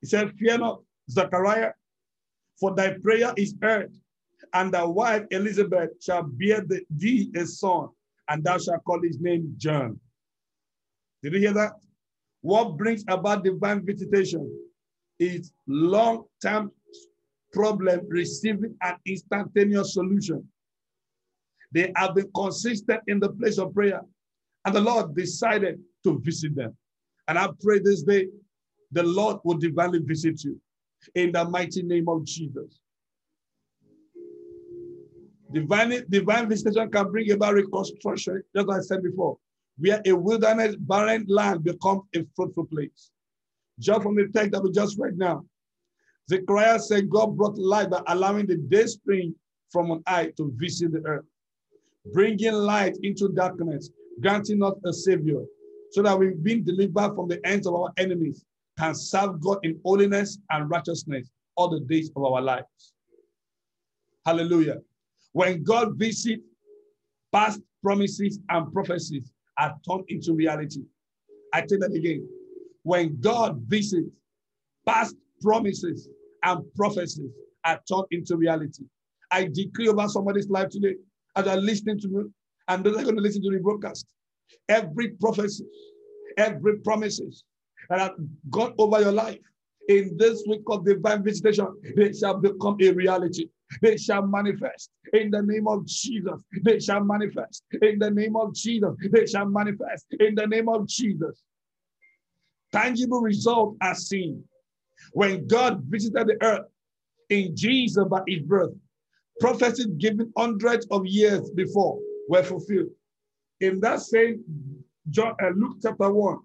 He 0.00 0.08
said, 0.08 0.32
Fear 0.32 0.58
not, 0.58 0.82
Zechariah, 1.08 1.70
for 2.58 2.74
thy 2.74 2.94
prayer 3.00 3.32
is 3.36 3.54
heard, 3.62 3.94
and 4.54 4.74
thy 4.74 4.82
wife 4.82 5.22
Elizabeth 5.30 5.90
shall 6.02 6.24
bear 6.24 6.64
thee 6.90 7.30
a 7.36 7.46
son, 7.46 7.90
and 8.28 8.42
thou 8.42 8.58
shalt 8.58 8.82
call 8.82 9.00
his 9.00 9.20
name 9.20 9.54
John. 9.56 10.00
Did 11.22 11.34
you 11.34 11.38
hear 11.38 11.52
that? 11.52 11.74
What 12.40 12.76
brings 12.76 13.04
about 13.06 13.44
divine 13.44 13.86
visitation 13.86 14.52
is 15.20 15.52
long-term 15.68 16.72
problem 17.52 18.00
receiving 18.08 18.74
an 18.82 18.96
instantaneous 19.06 19.94
solution. 19.94 20.44
They 21.70 21.92
have 21.94 22.16
been 22.16 22.32
consistent 22.34 23.02
in 23.06 23.20
the 23.20 23.30
place 23.30 23.58
of 23.58 23.72
prayer, 23.72 24.00
and 24.64 24.74
the 24.74 24.80
Lord 24.80 25.14
decided 25.14 25.80
to 26.04 26.20
visit 26.20 26.54
them. 26.54 26.76
And 27.26 27.38
I 27.38 27.48
pray 27.60 27.78
this 27.78 28.02
day, 28.02 28.28
the 28.92 29.02
Lord 29.02 29.38
will 29.44 29.58
divinely 29.58 30.00
visit 30.00 30.42
you 30.44 30.60
in 31.14 31.32
the 31.32 31.44
mighty 31.44 31.82
name 31.82 32.08
of 32.08 32.24
Jesus. 32.24 32.80
Divine, 35.52 36.04
divine 36.08 36.48
visitation 36.48 36.90
can 36.90 37.10
bring 37.10 37.30
about 37.30 37.54
reconstruction, 37.54 38.42
just 38.54 38.68
like 38.68 38.78
I 38.78 38.82
said 38.82 39.02
before 39.02 39.38
where 39.78 40.02
a 40.04 40.12
wilderness, 40.12 40.76
barren 40.76 41.24
land 41.28 41.64
becomes 41.64 42.02
a 42.14 42.24
fruitful 42.34 42.66
place. 42.66 43.10
Just 43.78 44.02
from 44.02 44.16
the 44.16 44.28
text 44.34 44.52
that 44.52 44.62
we 44.62 44.72
just 44.72 44.98
read 44.98 45.16
now, 45.16 45.44
Zechariah 46.28 46.80
said 46.80 47.08
God 47.08 47.36
brought 47.36 47.56
light 47.56 47.90
by 47.90 48.02
allowing 48.08 48.46
the 48.46 48.56
day 48.56 48.86
spring 48.86 49.34
from 49.70 49.90
an 49.92 50.02
eye 50.06 50.32
to 50.36 50.52
visit 50.56 50.92
the 50.92 51.02
earth, 51.06 51.24
bringing 52.12 52.52
light 52.52 52.96
into 53.02 53.28
darkness, 53.28 53.90
granting 54.20 54.62
us 54.62 54.74
a 54.84 54.92
savior, 54.92 55.42
so 55.90 56.02
that 56.02 56.18
we've 56.18 56.42
been 56.42 56.64
delivered 56.64 57.14
from 57.14 57.28
the 57.28 57.40
hands 57.44 57.66
of 57.66 57.74
our 57.74 57.90
enemies, 57.96 58.44
can 58.78 58.94
serve 58.94 59.40
God 59.40 59.58
in 59.62 59.80
holiness 59.84 60.38
and 60.50 60.70
righteousness 60.70 61.28
all 61.56 61.68
the 61.68 61.80
days 61.80 62.10
of 62.14 62.24
our 62.24 62.40
lives. 62.40 62.94
Hallelujah. 64.24 64.76
When 65.32 65.62
God 65.62 65.98
visits 65.98 66.42
past 67.32 67.60
promises 67.82 68.38
and 68.48 68.72
prophecies, 68.72 69.32
are 69.58 69.76
turned 69.88 70.04
into 70.08 70.32
reality. 70.34 70.82
I 71.52 71.62
tell 71.62 71.78
that 71.80 71.92
again. 71.92 72.26
When 72.84 73.20
God 73.20 73.60
visits, 73.66 74.08
past 74.86 75.16
promises 75.42 76.08
and 76.44 76.62
prophecies 76.74 77.30
are 77.64 77.80
turned 77.88 78.06
into 78.10 78.36
reality. 78.36 78.84
I 79.30 79.48
decree 79.52 79.88
over 79.88 80.08
somebody's 80.08 80.48
life 80.48 80.68
today 80.70 80.94
as 81.36 81.44
they're 81.44 81.56
listening 81.56 81.98
to 82.00 82.08
me, 82.08 82.22
and 82.68 82.84
those 82.84 82.96
are 82.96 83.02
going 83.02 83.16
to 83.16 83.22
listen 83.22 83.42
to 83.42 83.50
the 83.50 83.58
broadcast. 83.58 84.06
Every 84.68 85.10
prophecy, 85.10 85.64
every 86.36 86.78
promises 86.78 87.44
that 87.88 87.98
have 87.98 88.14
gone 88.50 88.74
over 88.78 89.00
your 89.00 89.12
life 89.12 89.38
in 89.88 90.16
this 90.18 90.44
week 90.46 90.62
of 90.68 90.84
divine 90.84 91.24
visitation, 91.24 91.66
they 91.96 92.12
shall 92.12 92.38
become 92.38 92.76
a 92.82 92.90
reality. 92.90 93.48
They 93.82 93.96
shall 93.96 94.26
manifest 94.26 94.90
in 95.12 95.30
the 95.30 95.42
name 95.42 95.66
of 95.66 95.86
Jesus. 95.86 96.42
They 96.62 96.80
shall 96.80 97.02
manifest 97.02 97.64
in 97.82 97.98
the 97.98 98.10
name 98.10 98.36
of 98.36 98.54
Jesus. 98.54 98.94
They 99.10 99.26
shall 99.26 99.46
manifest 99.46 100.06
in 100.20 100.34
the 100.34 100.46
name 100.46 100.68
of 100.68 100.86
Jesus. 100.86 101.42
Tangible 102.72 103.20
result 103.20 103.76
are 103.80 103.94
seen. 103.94 104.44
When 105.12 105.46
God 105.46 105.82
visited 105.84 106.26
the 106.26 106.36
earth 106.42 106.66
in 107.30 107.56
Jesus 107.56 108.04
by 108.10 108.22
his 108.26 108.40
birth, 108.40 108.72
prophecies 109.40 109.86
given 109.98 110.32
hundreds 110.36 110.86
of 110.90 111.06
years 111.06 111.50
before 111.50 111.98
were 112.28 112.44
fulfilled. 112.44 112.90
In 113.60 113.80
that 113.80 114.00
same 114.00 114.44
John, 115.10 115.34
uh, 115.42 115.48
Luke 115.56 115.78
chapter 115.82 116.10
1, 116.10 116.38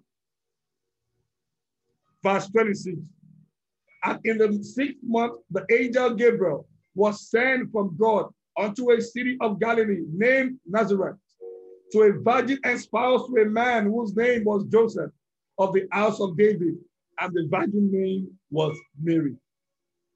verse 2.22 2.48
26, 2.48 2.96
And 4.04 4.20
in 4.24 4.38
the 4.38 4.64
sixth 4.64 4.96
month, 5.04 5.36
the 5.50 5.64
angel 5.70 6.14
Gabriel 6.14 6.66
was 6.94 7.28
sent 7.30 7.70
from 7.70 7.96
God 7.98 8.32
unto 8.56 8.90
a 8.90 9.00
city 9.00 9.36
of 9.40 9.60
Galilee 9.60 10.04
named 10.12 10.58
Nazareth 10.66 11.16
to 11.92 12.02
a 12.02 12.12
virgin 12.12 12.58
espoused 12.64 13.26
to 13.26 13.42
a 13.42 13.44
man 13.44 13.86
whose 13.86 14.16
name 14.16 14.44
was 14.44 14.64
Joseph 14.64 15.10
of 15.58 15.72
the 15.72 15.86
house 15.92 16.20
of 16.20 16.36
David, 16.36 16.74
and 17.20 17.32
the 17.32 17.46
virgin 17.50 17.90
name 17.92 18.28
was 18.50 18.76
Mary. 19.00 19.36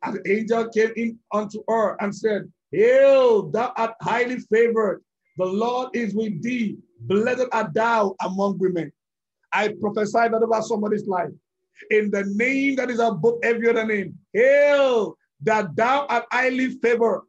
And 0.02 0.16
the 0.16 0.32
angel 0.32 0.68
came 0.70 0.92
in 0.96 1.18
unto 1.32 1.62
her 1.68 1.96
and 2.00 2.14
said, 2.14 2.50
Hail, 2.72 3.50
thou 3.50 3.72
art 3.76 3.94
highly 4.00 4.38
favored. 4.38 5.02
The 5.38 5.46
Lord 5.46 5.94
is 5.94 6.14
with 6.14 6.42
thee. 6.42 6.78
Blessed 7.02 7.46
art 7.52 7.72
thou 7.72 8.16
among 8.20 8.58
women. 8.58 8.92
I 9.52 9.68
prophesy 9.80 10.28
that 10.28 10.42
over 10.42 10.62
somebody's 10.62 11.06
life. 11.06 11.30
In 11.92 12.10
the 12.10 12.24
name 12.34 12.74
that 12.76 12.90
is 12.90 12.98
above 12.98 13.38
every 13.44 13.68
other 13.70 13.86
name, 13.86 14.18
hail 14.32 15.16
that 15.42 15.76
thou 15.76 16.06
art 16.08 16.24
highly 16.32 16.70
favored. 16.82 17.22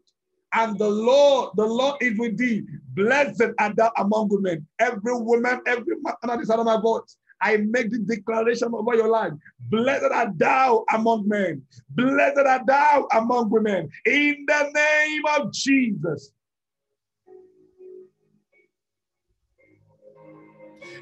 And 0.53 0.79
the 0.79 0.89
Lord, 0.89 1.51
the 1.55 1.65
Lord 1.67 2.01
is 2.01 2.17
with 2.17 2.35
thee. 2.35 2.63
Blessed 2.95 3.53
art 3.59 3.75
thou 3.75 3.91
among 3.97 4.29
women. 4.29 4.65
Every 4.79 5.15
woman, 5.15 5.61
every 5.67 5.95
man 6.01 6.15
under 6.23 6.53
of 6.53 6.65
my 6.65 6.81
voice. 6.81 7.15
I 7.41 7.57
make 7.57 7.91
the 7.91 7.99
declaration 7.99 8.73
over 8.73 8.95
your 8.95 9.07
life. 9.07 9.33
Blessed 9.69 10.11
art 10.11 10.37
thou 10.39 10.83
among 10.91 11.27
men. 11.27 11.61
Blessed 11.91 12.39
art 12.39 12.65
thou 12.65 13.07
among 13.13 13.51
women. 13.51 13.87
In 14.07 14.45
the 14.47 14.71
name 14.73 15.23
of 15.37 15.53
Jesus. 15.53 16.31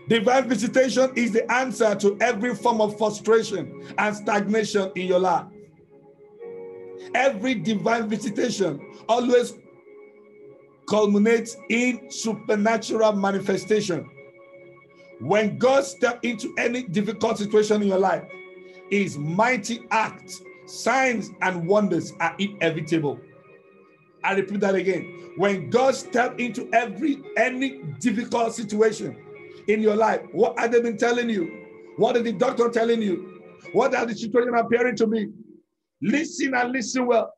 Divine 0.07 0.47
visitation 0.47 1.11
is 1.15 1.33
the 1.33 1.51
answer 1.51 1.93
to 1.95 2.17
every 2.21 2.55
form 2.55 2.79
of 2.79 2.97
frustration 2.97 3.83
and 3.97 4.15
stagnation 4.15 4.91
in 4.95 5.07
your 5.07 5.19
life. 5.19 5.45
Every 7.13 7.55
divine 7.55 8.07
visitation 8.07 8.79
always 9.09 9.53
culminates 10.89 11.57
in 11.69 12.09
supernatural 12.09 13.13
manifestation. 13.13 14.09
When 15.19 15.57
God 15.57 15.83
steps 15.83 16.19
into 16.23 16.53
any 16.57 16.83
difficult 16.83 17.37
situation 17.37 17.81
in 17.81 17.89
your 17.89 17.99
life, 17.99 18.23
his 18.89 19.17
mighty 19.17 19.85
acts, 19.91 20.41
signs, 20.65 21.31
and 21.41 21.67
wonders 21.67 22.13
are 22.21 22.35
inevitable. 22.39 23.19
I 24.23 24.33
repeat 24.33 24.61
that 24.61 24.75
again. 24.75 25.33
When 25.35 25.69
God 25.69 25.95
steps 25.95 26.35
into 26.37 26.69
every 26.73 27.21
any 27.35 27.79
difficult 27.99 28.53
situation 28.53 29.17
in 29.67 29.81
your 29.81 29.95
life, 29.95 30.21
what 30.31 30.57
have 30.59 30.71
they 30.71 30.81
been 30.81 30.97
telling 30.97 31.29
you? 31.29 31.65
What 31.97 32.15
is 32.15 32.23
the 32.23 32.31
doctor 32.33 32.69
telling 32.69 33.01
you? 33.01 33.41
What 33.73 33.93
are 33.95 34.05
the 34.05 34.15
situation 34.15 34.53
appearing 34.55 34.95
to 34.97 35.07
me? 35.07 35.27
Listen 36.01 36.53
and 36.53 36.71
listen 36.71 37.05
well. 37.05 37.33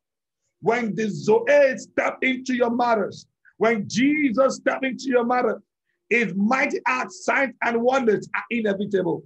When 0.62 0.94
the 0.94 1.10
Zoe 1.10 1.78
step 1.78 2.18
into 2.22 2.54
your 2.54 2.70
matters, 2.70 3.26
when 3.58 3.88
Jesus 3.88 4.56
step 4.58 4.84
into 4.84 5.06
your 5.08 5.26
matter, 5.26 5.62
his 6.10 6.34
mighty 6.36 6.80
acts, 6.88 7.24
signs, 7.24 7.54
and 7.64 7.82
wonders 7.82 8.28
are 8.36 8.44
inevitable. 8.50 9.24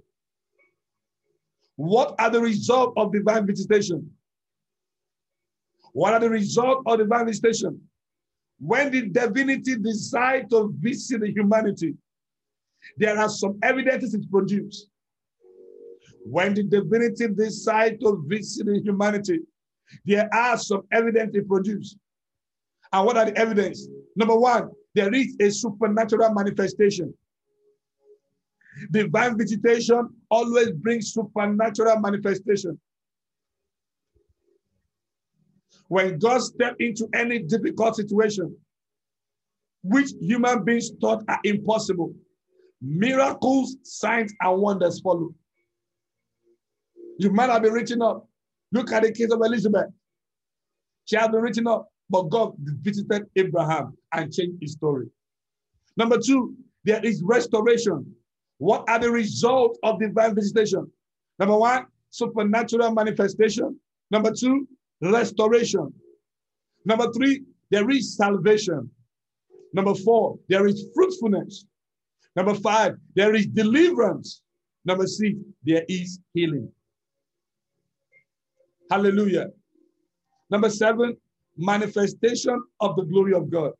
What 1.76 2.14
are 2.18 2.30
the 2.30 2.40
result 2.40 2.94
of 2.96 3.12
divine 3.12 3.46
visitation? 3.46 4.10
What 5.92 6.14
are 6.14 6.20
the 6.20 6.30
result 6.30 6.82
of 6.86 6.98
divine 6.98 7.26
visitation? 7.26 7.80
When 8.60 8.92
the 8.92 9.08
divinity 9.08 9.76
decide 9.76 10.50
to 10.50 10.72
visit 10.78 11.20
the 11.20 11.30
humanity, 11.30 11.94
there 12.96 13.18
are 13.18 13.28
some 13.28 13.58
evidences 13.62 14.14
it 14.14 14.30
produces. 14.30 14.88
When 16.24 16.54
the 16.54 16.62
divinity 16.62 17.28
decide 17.28 18.00
to 18.00 18.24
visit 18.26 18.66
humanity, 18.82 19.40
there 20.04 20.32
are 20.32 20.56
some 20.56 20.82
evidence 20.92 21.34
it 21.34 21.48
produces. 21.48 21.96
And 22.92 23.06
what 23.06 23.16
are 23.16 23.26
the 23.26 23.36
evidence? 23.36 23.88
Number 24.16 24.36
one, 24.36 24.70
there 24.94 25.12
is 25.12 25.36
a 25.40 25.50
supernatural 25.50 26.32
manifestation. 26.32 27.12
Divine 28.90 29.36
visitation 29.36 30.08
always 30.30 30.70
brings 30.70 31.12
supernatural 31.12 32.00
manifestation. 32.00 32.80
When 35.88 36.18
God 36.18 36.42
steps 36.42 36.76
into 36.78 37.08
any 37.14 37.40
difficult 37.40 37.96
situation, 37.96 38.56
which 39.82 40.12
human 40.20 40.64
beings 40.64 40.90
thought 41.00 41.22
are 41.28 41.40
impossible, 41.44 42.14
miracles, 42.84 43.76
signs, 43.82 44.32
and 44.40 44.60
wonders 44.60 45.00
follow. 45.00 45.34
You 47.18 47.30
might 47.30 47.50
have 47.50 47.62
been 47.62 47.72
reaching 47.72 48.02
up. 48.02 48.28
Look 48.72 48.92
at 48.92 49.02
the 49.02 49.12
case 49.12 49.30
of 49.30 49.40
Elizabeth. 49.40 49.86
She 51.06 51.16
has 51.16 51.28
been 51.28 51.40
reaching 51.40 51.66
up, 51.66 51.88
but 52.10 52.28
God 52.28 52.54
visited 52.58 53.26
Abraham 53.36 53.96
and 54.12 54.32
changed 54.32 54.58
his 54.60 54.72
story. 54.72 55.06
Number 55.96 56.18
two, 56.18 56.54
there 56.84 57.04
is 57.04 57.22
restoration. 57.22 58.14
What 58.58 58.84
are 58.88 58.98
the 58.98 59.10
results 59.10 59.78
of 59.82 60.00
divine 60.00 60.34
visitation? 60.34 60.90
Number 61.38 61.56
one, 61.56 61.86
supernatural 62.10 62.92
manifestation. 62.92 63.78
Number 64.10 64.32
two, 64.32 64.68
restoration. 65.00 65.92
Number 66.84 67.10
three, 67.12 67.42
there 67.70 67.88
is 67.90 68.16
salvation. 68.16 68.90
Number 69.72 69.94
four, 69.94 70.38
there 70.48 70.66
is 70.66 70.86
fruitfulness. 70.94 71.64
Number 72.36 72.54
five, 72.54 72.96
there 73.14 73.34
is 73.34 73.46
deliverance. 73.46 74.42
Number 74.84 75.06
six, 75.06 75.34
there 75.62 75.84
is 75.88 76.18
healing. 76.32 76.70
Hallelujah. 78.90 79.48
Number 80.50 80.68
seven, 80.68 81.16
manifestation 81.56 82.62
of 82.80 82.96
the 82.96 83.04
glory 83.04 83.34
of 83.34 83.50
God. 83.50 83.72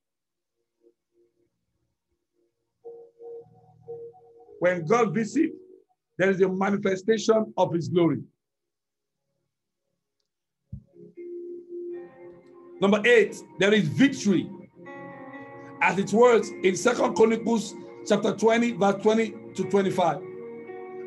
When 4.61 4.87
God 4.87 5.13
visits, 5.13 5.55
there 6.17 6.31
is 6.31 6.41
a 6.41 6.49
manifestation 6.49 7.53
of 7.57 7.75
his 7.75 7.89
glory. 7.89 8.23
Number 12.81 13.03
eight, 13.05 13.37
there 13.59 13.75
is 13.75 13.89
victory. 13.89 14.49
As 15.83 15.99
it 15.99 16.13
was 16.13 16.51
in 16.63 16.77
Second 16.77 17.15
Chronicles 17.15 17.75
chapter 18.07 18.35
20, 18.35 18.73
verse 18.73 19.03
20 19.03 19.35
to 19.55 19.65
25. 19.65 20.21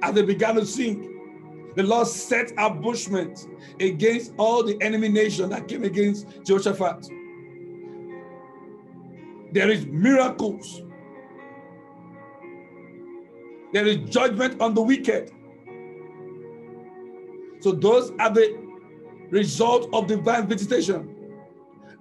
As 0.02 0.14
they 0.14 0.22
began 0.22 0.56
to 0.56 0.66
sing, 0.66 1.18
the 1.76 1.84
Lord 1.84 2.08
set 2.08 2.54
ambushment 2.58 3.48
against 3.80 4.34
all 4.38 4.64
the 4.64 4.82
enemy 4.82 5.10
nation 5.10 5.50
that 5.50 5.68
came 5.68 5.84
against 5.84 6.28
Jehoshaphat. 6.44 7.10
There 9.52 9.70
is 9.70 9.86
miracles. 9.86 10.82
There 13.74 13.86
is 13.86 14.10
judgment 14.10 14.60
on 14.62 14.74
the 14.74 14.82
wicked. 14.82 15.32
So 17.60 17.72
those 17.72 18.12
are 18.20 18.32
the 18.32 18.58
result 19.30 19.90
of 19.94 20.08
divine 20.08 20.48
visitation. 20.48 21.14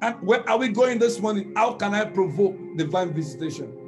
And 0.03 0.15
where 0.23 0.49
are 0.49 0.59
we 0.59 0.69
going 0.69 0.99
this 0.99 1.21
morning? 1.21 1.53
How 1.57 1.73
can 1.75 1.95
I 1.95 2.05
provoke 2.05 2.57
divine 2.77 3.13
visitation? 3.13 3.86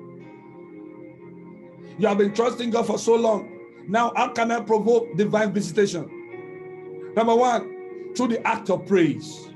You 1.99 2.07
have 2.07 2.19
been 2.19 2.33
trusting 2.33 2.71
God 2.71 2.87
for 2.87 2.99
so 2.99 3.17
long. 3.17 3.51
Now, 3.89 4.13
how 4.15 4.29
can 4.29 4.51
I 4.51 4.61
provoke 4.61 5.17
divine 5.17 5.53
visitation? 5.53 7.13
Number 7.17 7.35
one, 7.35 8.15
through 8.15 8.29
the 8.29 8.47
act 8.47 8.71
of 8.71 8.87
praise. 8.87 9.51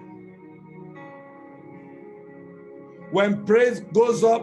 When 3.12 3.44
praise 3.44 3.80
goes 3.92 4.24
up, 4.24 4.42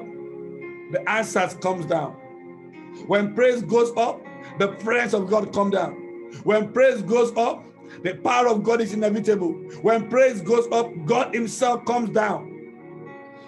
the 0.92 1.04
answers 1.08 1.56
comes 1.56 1.86
down. 1.86 2.14
When 3.08 3.34
praise 3.34 3.62
goes 3.64 3.92
up, 3.98 4.22
the 4.60 4.70
presence 4.70 5.14
of 5.14 5.30
God 5.30 5.54
come 5.54 5.72
down. 5.72 5.94
When 6.44 6.72
praise 6.72 7.02
goes 7.02 7.36
up, 7.36 7.66
the 8.04 8.16
power 8.16 8.48
of 8.48 8.64
God 8.64 8.82
is 8.82 8.94
inevitable. 8.94 9.54
When 9.82 10.10
praise 10.10 10.42
goes 10.42 10.68
up, 10.72 10.92
God 11.06 11.34
Himself 11.34 11.84
comes 11.86 12.12
down. 12.12 12.56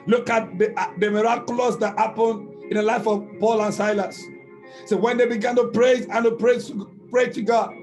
Look 0.08 0.30
at 0.30 0.58
the, 0.58 0.78
uh, 0.80 0.92
the 0.98 1.12
miraculous 1.12 1.76
that 1.78 1.98
happened 1.98 2.64
in 2.64 2.78
the 2.78 2.82
life 2.82 3.08
of 3.08 3.28
Paul 3.40 3.62
and 3.62 3.74
Silas. 3.74 4.24
So 4.86 4.98
when 4.98 5.18
they 5.18 5.26
began 5.26 5.56
to 5.56 5.68
praise 5.68 6.06
and 6.08 6.26
to 6.26 6.32
praise, 6.32 6.72
pray 7.10 7.30
to 7.30 7.42
God, 7.42 7.74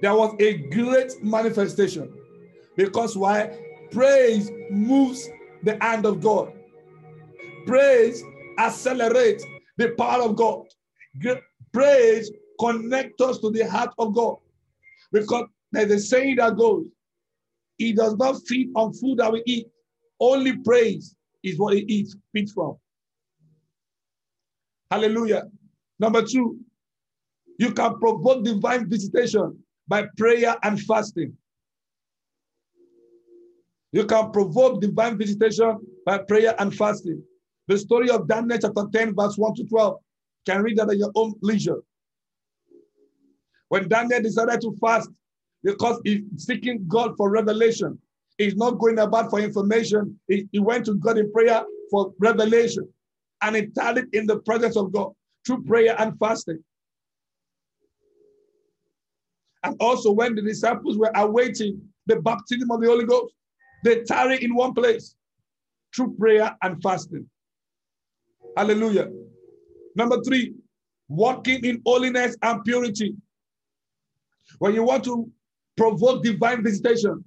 there 0.00 0.14
was 0.14 0.34
a 0.40 0.54
great 0.54 1.22
manifestation. 1.22 2.12
Because 2.76 3.16
why? 3.16 3.58
Praise 3.90 4.50
moves 4.70 5.28
the 5.62 5.78
hand 5.80 6.06
of 6.06 6.20
God. 6.20 6.52
Praise 7.66 8.22
accelerates 8.58 9.44
the 9.76 9.90
power 9.90 10.22
of 10.22 10.36
God. 10.36 10.66
Praise 11.72 12.30
connects 12.58 13.22
us 13.22 13.38
to 13.38 13.50
the 13.50 13.68
heart 13.68 13.90
of 13.98 14.14
God. 14.14 14.36
Because 15.12 15.46
there's 15.70 15.90
a 15.90 15.98
saying 16.00 16.36
that 16.36 16.56
goes, 16.56 16.86
He 17.78 17.92
does 17.92 18.16
not 18.16 18.36
feed 18.46 18.70
on 18.74 18.92
food 18.92 19.18
that 19.18 19.32
we 19.32 19.42
eat. 19.46 19.68
Only 20.18 20.56
praise 20.58 21.14
is 21.42 21.58
what 21.58 21.74
He 21.74 21.80
eats, 21.80 22.16
feeds 22.32 22.52
from. 22.52 22.76
Hallelujah. 24.90 25.48
Number 25.98 26.22
two, 26.22 26.58
you 27.58 27.72
can 27.72 27.98
provoke 27.98 28.44
divine 28.44 28.88
visitation 28.88 29.58
by 29.86 30.06
prayer 30.16 30.56
and 30.62 30.80
fasting. 30.80 31.36
You 33.92 34.06
can 34.06 34.32
provoke 34.32 34.80
divine 34.80 35.18
visitation 35.18 35.78
by 36.06 36.18
prayer 36.18 36.54
and 36.58 36.74
fasting. 36.74 37.22
The 37.68 37.78
story 37.78 38.10
of 38.10 38.26
Daniel 38.26 38.58
chapter 38.60 38.86
10, 38.92 39.14
verse 39.14 39.36
1 39.36 39.54
to 39.56 39.64
12. 39.64 39.98
You 40.46 40.52
can 40.52 40.62
read 40.62 40.78
that 40.78 40.90
at 40.90 40.96
your 40.96 41.12
own 41.14 41.34
leisure. 41.42 41.80
When 43.68 43.88
Daniel 43.88 44.20
decided 44.20 44.60
to 44.62 44.76
fast 44.80 45.08
because 45.62 46.00
he's 46.04 46.22
seeking 46.36 46.84
God 46.88 47.16
for 47.16 47.30
revelation, 47.30 47.98
he's 48.38 48.56
not 48.56 48.78
going 48.78 48.98
about 48.98 49.30
for 49.30 49.40
information. 49.40 50.18
He, 50.28 50.48
he 50.52 50.58
went 50.58 50.86
to 50.86 50.94
God 50.94 51.18
in 51.18 51.30
prayer 51.32 51.62
for 51.90 52.12
revelation 52.18 52.88
and 53.42 53.56
he 53.56 53.66
tarried 53.66 54.06
in 54.14 54.26
the 54.26 54.40
presence 54.40 54.76
of 54.76 54.92
God 54.92 55.12
through 55.46 55.64
prayer 55.64 55.94
and 55.98 56.18
fasting. 56.18 56.62
And 59.64 59.76
also, 59.80 60.10
when 60.10 60.34
the 60.34 60.42
disciples 60.42 60.98
were 60.98 61.12
awaiting 61.14 61.80
the 62.06 62.16
baptism 62.16 62.70
of 62.70 62.80
the 62.80 62.88
Holy 62.88 63.04
Ghost, 63.04 63.32
they 63.84 64.02
tarry 64.02 64.42
in 64.42 64.54
one 64.54 64.74
place 64.74 65.14
through 65.94 66.16
prayer 66.16 66.56
and 66.62 66.82
fasting. 66.82 67.28
Hallelujah. 68.56 69.08
Number 69.94 70.22
three, 70.22 70.54
walking 71.08 71.64
in 71.64 71.82
holiness 71.86 72.36
and 72.42 72.64
purity. 72.64 73.14
When 74.58 74.74
you 74.74 74.82
want 74.82 75.04
to 75.04 75.30
provoke 75.76 76.22
divine 76.22 76.62
visitation, 76.62 77.24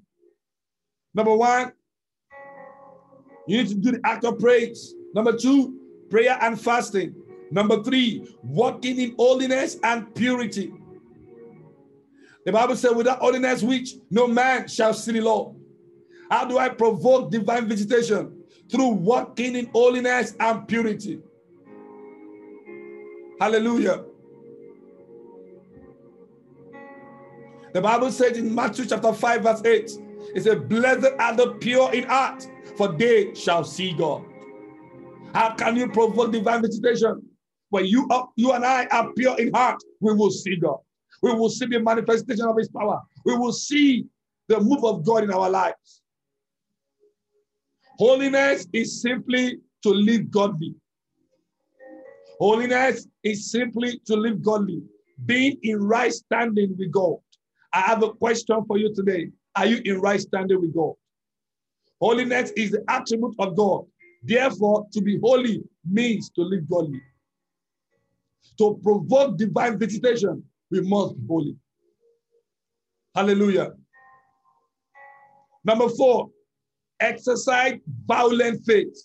number 1.14 1.36
one, 1.36 1.72
you 3.48 3.58
need 3.58 3.68
to 3.70 3.76
do 3.76 3.92
the 3.92 4.02
act 4.04 4.26
of 4.26 4.40
praise. 4.40 4.94
Number 5.14 5.38
two, 5.38 5.80
prayer 6.10 6.38
and 6.42 6.60
fasting. 6.60 7.16
Number 7.52 7.84
three, 7.84 8.36
walking 8.44 9.00
in 9.00 9.16
holiness 9.18 9.78
and 9.84 10.14
purity. 10.16 10.74
The 12.46 12.52
Bible 12.52 12.76
said, 12.76 12.96
without 12.96 13.20
holiness, 13.20 13.64
which 13.64 13.96
no 14.12 14.28
man 14.28 14.68
shall 14.68 14.94
see 14.94 15.14
the 15.14 15.22
Lord. 15.22 15.56
How 16.30 16.46
do 16.46 16.58
I 16.58 16.70
provoke 16.70 17.32
divine 17.32 17.68
visitation? 17.68 18.44
Through 18.70 18.90
walking 18.90 19.56
in 19.56 19.68
holiness 19.68 20.36
and 20.40 20.68
purity. 20.68 21.22
Hallelujah. 23.40 24.06
The 27.74 27.82
Bible 27.82 28.12
says 28.12 28.38
in 28.38 28.54
Matthew 28.56 28.86
chapter 28.86 29.12
5, 29.12 29.44
verse 29.44 29.62
8, 29.66 29.92
it 30.36 30.44
says, 30.44 30.56
Blessed 30.62 31.08
are 31.20 31.36
the 31.36 31.52
pure 31.60 31.94
in 31.94 32.06
heart, 32.06 32.48
for 32.78 32.88
they 32.88 33.34
shall 33.36 33.64
see 33.64 33.94
God. 33.94 34.24
How 35.34 35.54
can 35.56 35.76
you 35.76 35.90
provoke 35.90 36.32
divine 36.32 36.62
visitation? 36.62 37.22
When 37.76 37.88
you, 37.88 38.08
you 38.38 38.54
and 38.54 38.64
I 38.64 38.86
are 38.86 39.12
pure 39.18 39.38
in 39.38 39.54
heart, 39.54 39.84
we 40.00 40.14
will 40.14 40.32
see 40.32 40.56
God. 40.56 40.78
We 41.22 41.34
will 41.34 41.50
see 41.50 41.66
the 41.66 41.82
manifestation 41.82 42.46
of 42.46 42.58
his 42.58 42.70
power. 42.70 43.02
We 43.26 43.36
will 43.36 43.52
see 43.52 44.06
the 44.48 44.62
move 44.62 44.86
of 44.86 45.06
God 45.06 45.26
in 45.26 45.32
our 45.32 45.50
lives. 45.50 46.02
Holiness 48.00 48.66
is 48.72 49.02
simply 49.02 49.60
to 49.84 49.90
live 49.90 50.32
godly. 50.32 50.74
Holiness 52.40 53.10
is 53.26 53.52
simply 53.52 54.00
to 54.06 54.16
live 54.16 54.42
godly, 54.42 54.82
being 55.26 55.58
in 55.64 55.84
right 55.84 56.14
standing 56.14 56.78
with 56.78 56.94
God. 56.94 57.18
I 57.74 57.82
have 57.82 58.04
a 58.04 58.14
question 58.14 58.64
for 58.68 58.78
you 58.78 58.96
today. 58.96 59.32
Are 59.54 59.66
you 59.66 59.82
in 59.84 60.00
right 60.00 60.22
standing 60.22 60.62
with 60.62 60.74
God? 60.74 60.94
Holiness 62.00 62.52
is 62.56 62.72
the 62.72 62.86
attribute 62.88 63.36
of 63.38 63.58
God. 63.58 63.84
Therefore, 64.24 64.88
to 64.94 65.02
be 65.02 65.20
holy 65.20 65.62
means 65.84 66.30
to 66.38 66.42
live 66.42 66.70
godly. 66.70 67.02
To 68.58 68.80
provoke 68.82 69.38
divine 69.38 69.78
visitation, 69.78 70.44
we 70.72 70.82
must 70.82 71.16
be 71.16 71.28
holy. 71.28 71.56
Hallelujah. 73.14 73.74
Number 75.64 75.90
four, 75.90 76.30
exercise 77.00 77.80
violent 78.06 78.64
faith. 78.66 78.96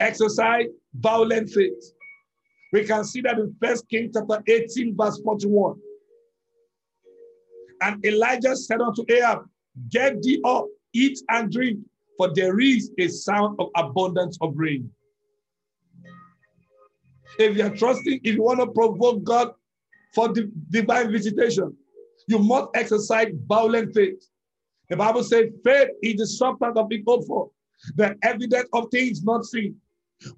Exercise 0.00 0.66
violent 0.94 1.50
faith. 1.50 1.92
We 2.72 2.84
can 2.84 3.04
see 3.04 3.20
that 3.22 3.38
in 3.38 3.54
First 3.62 3.88
King 3.88 4.10
chapter 4.12 4.42
18, 4.46 4.96
verse 4.96 5.20
41. 5.22 5.78
And 7.82 8.04
Elijah 8.04 8.56
said 8.56 8.80
unto 8.80 9.04
Ahab, 9.08 9.44
Get 9.90 10.22
thee 10.22 10.40
up, 10.44 10.66
eat 10.92 11.18
and 11.28 11.50
drink, 11.50 11.80
for 12.16 12.32
there 12.34 12.58
is 12.60 12.90
a 12.98 13.08
sound 13.08 13.58
of 13.58 13.68
abundance 13.76 14.38
of 14.40 14.52
rain. 14.54 14.90
If 17.38 17.56
you 17.56 17.64
are 17.64 17.70
trusting, 17.70 18.20
if 18.22 18.34
you 18.34 18.42
want 18.42 18.60
to 18.60 18.66
provoke 18.66 19.24
God 19.24 19.54
for 20.14 20.28
the 20.28 20.50
divine 20.70 21.10
visitation, 21.10 21.76
you 22.26 22.38
must 22.38 22.68
exercise 22.74 23.32
violent 23.46 23.94
faith. 23.94 24.26
The 24.88 24.96
Bible 24.96 25.24
says, 25.24 25.50
faith 25.64 25.88
is 26.02 26.16
the 26.16 26.26
substance 26.26 26.74
of 26.76 26.88
the 26.88 27.02
hope 27.06 27.26
for, 27.26 27.50
the 27.96 28.16
evidence 28.22 28.68
of 28.72 28.90
things 28.90 29.22
not 29.22 29.44
seen. 29.44 29.76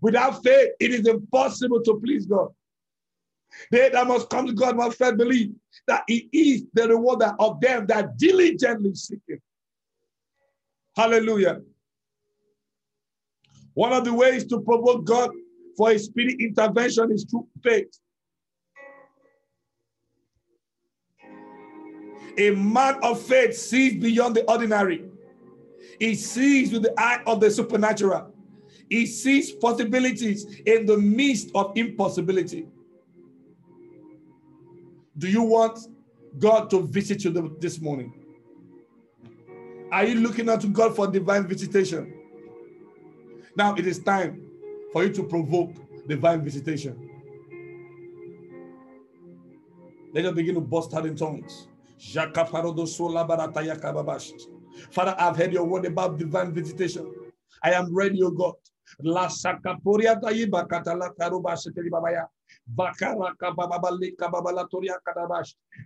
Without 0.00 0.42
faith, 0.42 0.70
it 0.80 0.92
is 0.92 1.06
impossible 1.06 1.82
to 1.82 2.00
please 2.00 2.26
God. 2.26 2.48
They 3.70 3.88
that 3.88 4.06
must 4.06 4.30
come 4.30 4.46
to 4.46 4.52
God 4.52 4.76
must 4.76 4.98
first 4.98 5.16
believe 5.16 5.52
that 5.86 6.04
He 6.08 6.28
is 6.32 6.64
the 6.72 6.88
rewarder 6.88 7.34
of 7.38 7.60
them 7.60 7.86
that 7.86 8.16
diligently 8.16 8.94
seek 8.94 9.20
Him. 9.28 9.40
Hallelujah. 10.96 11.60
One 13.74 13.92
of 13.92 14.04
the 14.04 14.14
ways 14.14 14.44
to 14.46 14.60
provoke 14.60 15.04
God 15.04 15.30
for 15.76 15.90
a 15.90 15.98
spirit 15.98 16.36
intervention 16.40 17.10
is 17.12 17.24
through 17.24 17.46
faith. 17.62 17.98
A 22.36 22.50
man 22.50 22.98
of 23.02 23.20
faith 23.22 23.56
sees 23.56 24.00
beyond 24.00 24.36
the 24.36 24.50
ordinary. 24.50 25.04
He 26.00 26.14
sees 26.14 26.72
with 26.72 26.82
the 26.82 26.94
eye 26.98 27.22
of 27.26 27.40
the 27.40 27.50
supernatural. 27.50 28.34
He 28.90 29.06
sees 29.06 29.52
possibilities 29.52 30.60
in 30.66 30.86
the 30.86 30.98
midst 30.98 31.50
of 31.54 31.72
impossibility. 31.76 32.66
Do 35.16 35.28
you 35.28 35.42
want 35.42 35.78
God 36.38 36.70
to 36.70 36.82
visit 36.88 37.24
you 37.24 37.56
this 37.60 37.80
morning? 37.80 38.12
Are 39.92 40.04
you 40.04 40.16
looking 40.16 40.50
out 40.50 40.60
to 40.62 40.66
God 40.66 40.96
for 40.96 41.06
divine 41.06 41.46
visitation? 41.46 42.12
Now 43.56 43.76
it 43.76 43.86
is 43.86 44.00
time 44.00 44.43
for 44.94 45.02
you 45.02 45.12
to 45.12 45.24
provoke 45.24 45.74
divine 46.06 46.40
visitation. 46.44 47.10
Let 50.14 50.26
us 50.26 50.34
begin 50.34 50.54
to 50.54 50.60
burst 50.60 50.94
out 50.94 51.04
in 51.04 51.16
tongues. 51.16 51.66
Father, 54.92 55.16
I've 55.18 55.36
heard 55.36 55.52
your 55.52 55.64
word 55.64 55.84
about 55.86 56.16
divine 56.16 56.52
visitation. 56.54 57.12
I 57.64 57.72
am 57.72 57.92
ready, 57.92 58.22
O 58.22 58.30
God. 58.30 58.54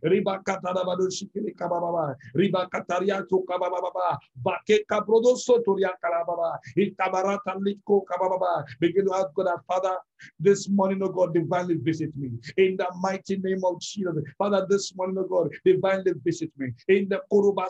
Riba 0.04 0.42
katada 0.44 0.84
badu 0.84 1.10
shikili 1.10 1.54
kababa. 1.56 2.14
Riba 2.34 2.68
kataria 2.70 3.26
to 3.28 3.44
kababa. 3.48 4.18
Bake 4.42 4.84
kabrodo 4.90 5.36
sotoria 5.36 5.92
kalababa. 6.02 6.58
Itabarata 6.76 7.54
liko 7.60 8.04
kababa. 8.04 8.64
Begin 8.80 9.06
to 9.06 9.14
ask 9.14 9.34
God, 9.34 9.48
Father, 9.66 9.96
this 10.40 10.68
morning, 10.68 11.00
oh 11.02 11.08
God, 11.08 11.34
divinely 11.34 11.74
visit 11.76 12.10
me. 12.16 12.30
In 12.56 12.76
the 12.76 12.86
mighty 13.00 13.36
name 13.36 13.60
of 13.64 13.80
Jesus. 13.80 14.14
Father, 14.36 14.66
this 14.68 14.94
morning, 14.96 15.16
oh 15.18 15.24
God, 15.28 15.50
divinely 15.64 16.12
visit 16.24 16.50
me. 16.58 16.72
In 16.88 17.08
the 17.08 17.20
Kuruba 17.32 17.66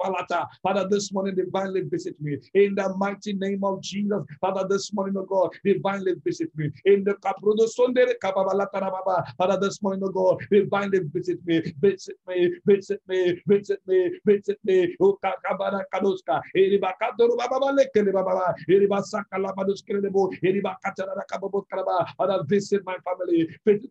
Balata. 0.00 0.46
Father, 0.62 0.88
this 0.88 1.12
morning, 1.12 1.34
divinely 1.34 1.82
visit 1.82 2.14
me. 2.20 2.38
In 2.54 2.74
the 2.74 2.94
mighty 2.96 3.32
name 3.34 3.64
of 3.64 3.82
Jesus. 3.82 4.22
Father, 4.40 4.66
this 4.68 4.92
morning, 4.92 5.16
oh 5.18 5.24
God, 5.24 5.50
divinely 5.64 6.14
visit 6.24 6.50
me. 6.56 6.70
In 6.84 7.04
the 7.04 7.14
Kaprudo 7.14 7.68
Sondere 7.68 8.14
Kababalata 8.22 8.80
Baba. 8.80 9.24
Father, 9.38 9.58
this 9.60 9.82
morning, 9.82 10.02
oh 10.04 10.10
God, 10.10 10.44
divinely 10.50 11.00
visit 11.12 11.38
me 11.46 11.62
bits 11.80 12.08
at 12.08 12.16
me, 12.26 12.54
bits 12.66 12.90
at 12.90 13.00
me, 13.08 13.40
bits 13.46 13.70
at 13.70 13.78
me, 13.86 14.18
bits 14.24 14.48
at 14.48 14.58
me, 14.64 14.96
Uka 15.00 15.32
Kabara 15.44 15.82
Kaduska, 15.92 16.40
Eribakatur 16.56 17.36
Baba 17.36 17.72
Lekele 17.76 18.12
Baba, 18.12 18.54
Eribasaka 18.68 19.36
Labaduskelebo, 19.36 20.32
Eribakatara 20.42 21.22
Kababot 21.30 21.64
Karaba, 21.72 22.06
and 22.18 22.32
I 22.32 22.38
visit 22.46 22.82
my 22.84 22.96
family, 23.04 23.48
visit 23.64 23.90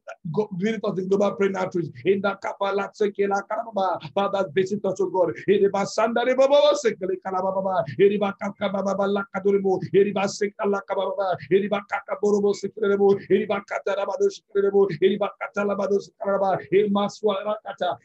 us 0.84 1.00
in 1.00 1.08
global 1.08 1.32
prayer 1.34 1.58
outreach, 1.58 1.88
in 2.06 2.22
the 2.22 2.38
Kapala 2.44 2.89
Sekela 2.94 3.42
Karaba, 3.50 4.00
Father, 4.13 4.50
visit 4.54 4.84
us, 4.86 5.00
O 5.02 5.08
God, 5.08 5.34
Eribasanda 5.48 6.26
Ribaba 6.26 6.74
Sekele 6.74 7.15
Karababa, 7.26 7.84
Eribakaka 8.00 8.72
Baba 8.72 9.08
Lakaduribo, 9.08 9.80
Eribaseka 9.94 10.65
Lakababa, 10.65 11.36
Eribakaka 11.52 12.18
Borobo 12.22 12.54
Sekrebo, 12.54 13.20
Eribakatara 13.30 14.06
Badushkerebo, 14.06 14.89
Eribakatala 15.02 15.78
Badushkaraba, 15.78 16.60
Emaswara 16.72 17.56
eriba 17.65 17.98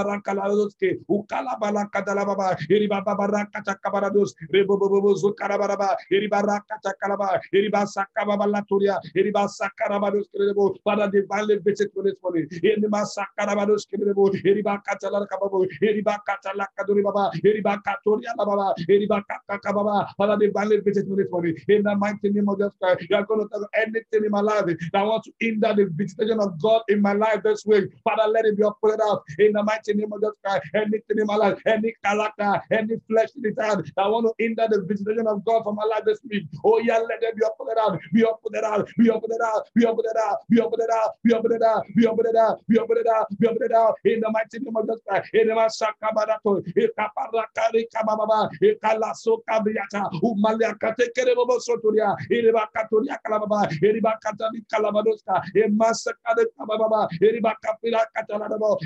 katalabados 0.00 0.74
karaba 0.74 1.00
emaswarakata 1.00 1.00
ekabarakaladoske 1.00 1.00
ukalabalakadalababa 1.08 2.56
eriba 2.68 3.02
babarakata 3.04 3.74
kabarados 3.82 4.34
rebobobobo 4.52 5.14
zukarabaraba 5.14 5.96
eriba 6.10 6.42
rakata 6.42 6.92
kalaba 7.00 7.40
eriba 7.52 7.86
sakababalatoria 7.86 8.98
eriba 9.14 9.48
sakarabados 9.48 10.26
kerebo 10.32 10.76
Father 10.84 11.10
divinely 11.10 11.58
visit 11.58 11.90
for 11.94 12.02
this 12.02 12.14
morning. 12.22 12.46
In 12.62 12.80
the 12.80 12.88
masakarabados 12.88 13.86
kerebo 13.86 14.30
eriba 14.44 14.80
katalakababo 14.82 15.66
eriba 15.82 16.18
katalakadori 16.26 17.02
baba 17.02 17.30
eriba 17.44 17.80
katoria 17.82 18.34
baba 18.36 18.74
eriba 18.88 19.22
kakakababa 19.28 20.08
Father 20.16 20.36
divinely 20.36 20.80
visit 20.80 21.06
for 21.08 21.16
this 21.16 21.30
morning. 21.30 21.56
In 21.68 21.82
the 21.82 21.94
mighty 21.96 22.30
name 22.30 22.48
of 22.48 22.58
Jesus 22.58 22.74
Christ 22.80 23.06
you 23.08 23.16
are 23.16 23.24
going 23.24 23.40
to 23.40 23.48
tell 23.48 23.68
anything 23.74 24.24
in 24.24 24.30
my 24.30 24.40
life 24.40 24.64
that 24.92 25.02
wants 25.02 25.28
to 25.28 25.32
hinder 25.40 25.74
the 25.74 25.86
visitation 25.94 26.40
of 26.40 26.60
God 26.60 26.82
in 26.88 27.00
my 27.00 27.12
life 27.12 27.42
this 27.44 27.64
week. 27.66 27.90
Father, 28.04 28.28
let 28.30 28.44
it 28.44 28.56
be 28.56 28.62
uprooted 29.00 29.10
out 29.10 29.24
in 29.38 29.52
the 29.52 29.62
mighty 29.62 29.94
name 29.94 30.12
of 30.12 30.20
Jesus 30.20 30.36
Christ. 30.44 30.64
Anything 30.74 31.18
in 31.18 31.26
my 31.26 31.36
life, 31.36 31.58
any 31.66 31.94
character, 32.04 32.62
any 32.70 32.96
flesh 33.08 33.28
in 33.36 33.42
the 33.42 33.62
hand 33.62 33.90
that 33.96 34.10
want 34.10 34.26
to 34.26 34.34
hinder 34.38 34.66
the 34.70 34.82
visitation 34.82 35.26
of 35.26 35.44
God 35.44 35.62
from 35.64 35.76
my 35.76 35.84
life 35.84 36.04
this 36.04 36.20
week. 36.28 36.44
Oh, 36.64 36.78
yeah, 36.78 36.98
let 36.98 37.22
it 37.22 37.36
be 37.36 37.42
uprooted 37.44 37.78
out, 37.78 37.98
be 38.12 38.22
uprooted 38.22 38.64
out, 38.64 38.88
be 38.98 39.08
uprooted 39.08 39.40
out, 39.42 39.66
be 39.74 39.84
uprooted 39.84 40.16
out, 40.20 40.38
be 40.50 40.60
uprooted 40.60 40.90
out, 40.90 41.14
be 41.24 41.32
uprooted 41.34 41.62
out, 41.62 41.86
be 41.96 42.06
uprooted 42.06 42.36
out, 42.36 42.58
be 42.68 42.76
uprooted 42.76 43.06
out, 43.06 43.26
be 43.38 43.46
uprooted 43.46 43.72
out 43.72 43.94
in 44.04 44.20
the 44.20 44.30
mighty 44.30 44.58
name 44.58 44.76
of 44.76 44.86
Jesus 44.86 45.00
Christ. 45.06 45.30
In 45.34 45.48
the 45.48 45.54
Masakabarato, 45.54 46.62
Ekaparakari 46.76 47.84
Kababa, 47.94 48.48
Ekalaso 48.62 49.38
Kabriata, 49.48 50.10
Umalia 50.22 50.74
Katekere 50.78 51.34
Bobo 51.34 51.58
Soturia, 51.58 52.16
Iriba 52.30 52.66
Katuria 52.76 53.16
Kalababa, 53.26 53.68
Iriba 53.82 54.14
Katani 54.24 54.64
Kalabadoska, 54.72 55.42
Emasakade 55.56 56.46
Kababa, 56.58 57.08
Iriba 57.20 57.54
Kapira 57.64 58.04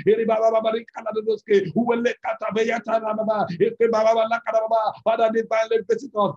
Baba, 0.05 0.71
Ekebaba 3.59 4.27
Lakaraba, 4.29 4.93
Father 5.03 5.29
divinely 5.33 5.79
visit 5.89 6.11
us, 6.15 6.35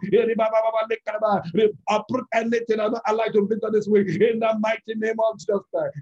uproot 1.91 2.25
anything 2.35 2.79
like 2.79 3.33
to 3.33 3.47
visit 3.47 3.73
this 3.73 3.87
in 3.87 4.39
the 4.41 4.57
mighty 4.61 4.95
name 4.97 5.17
of 5.31 5.39
Jesus. 5.39 5.61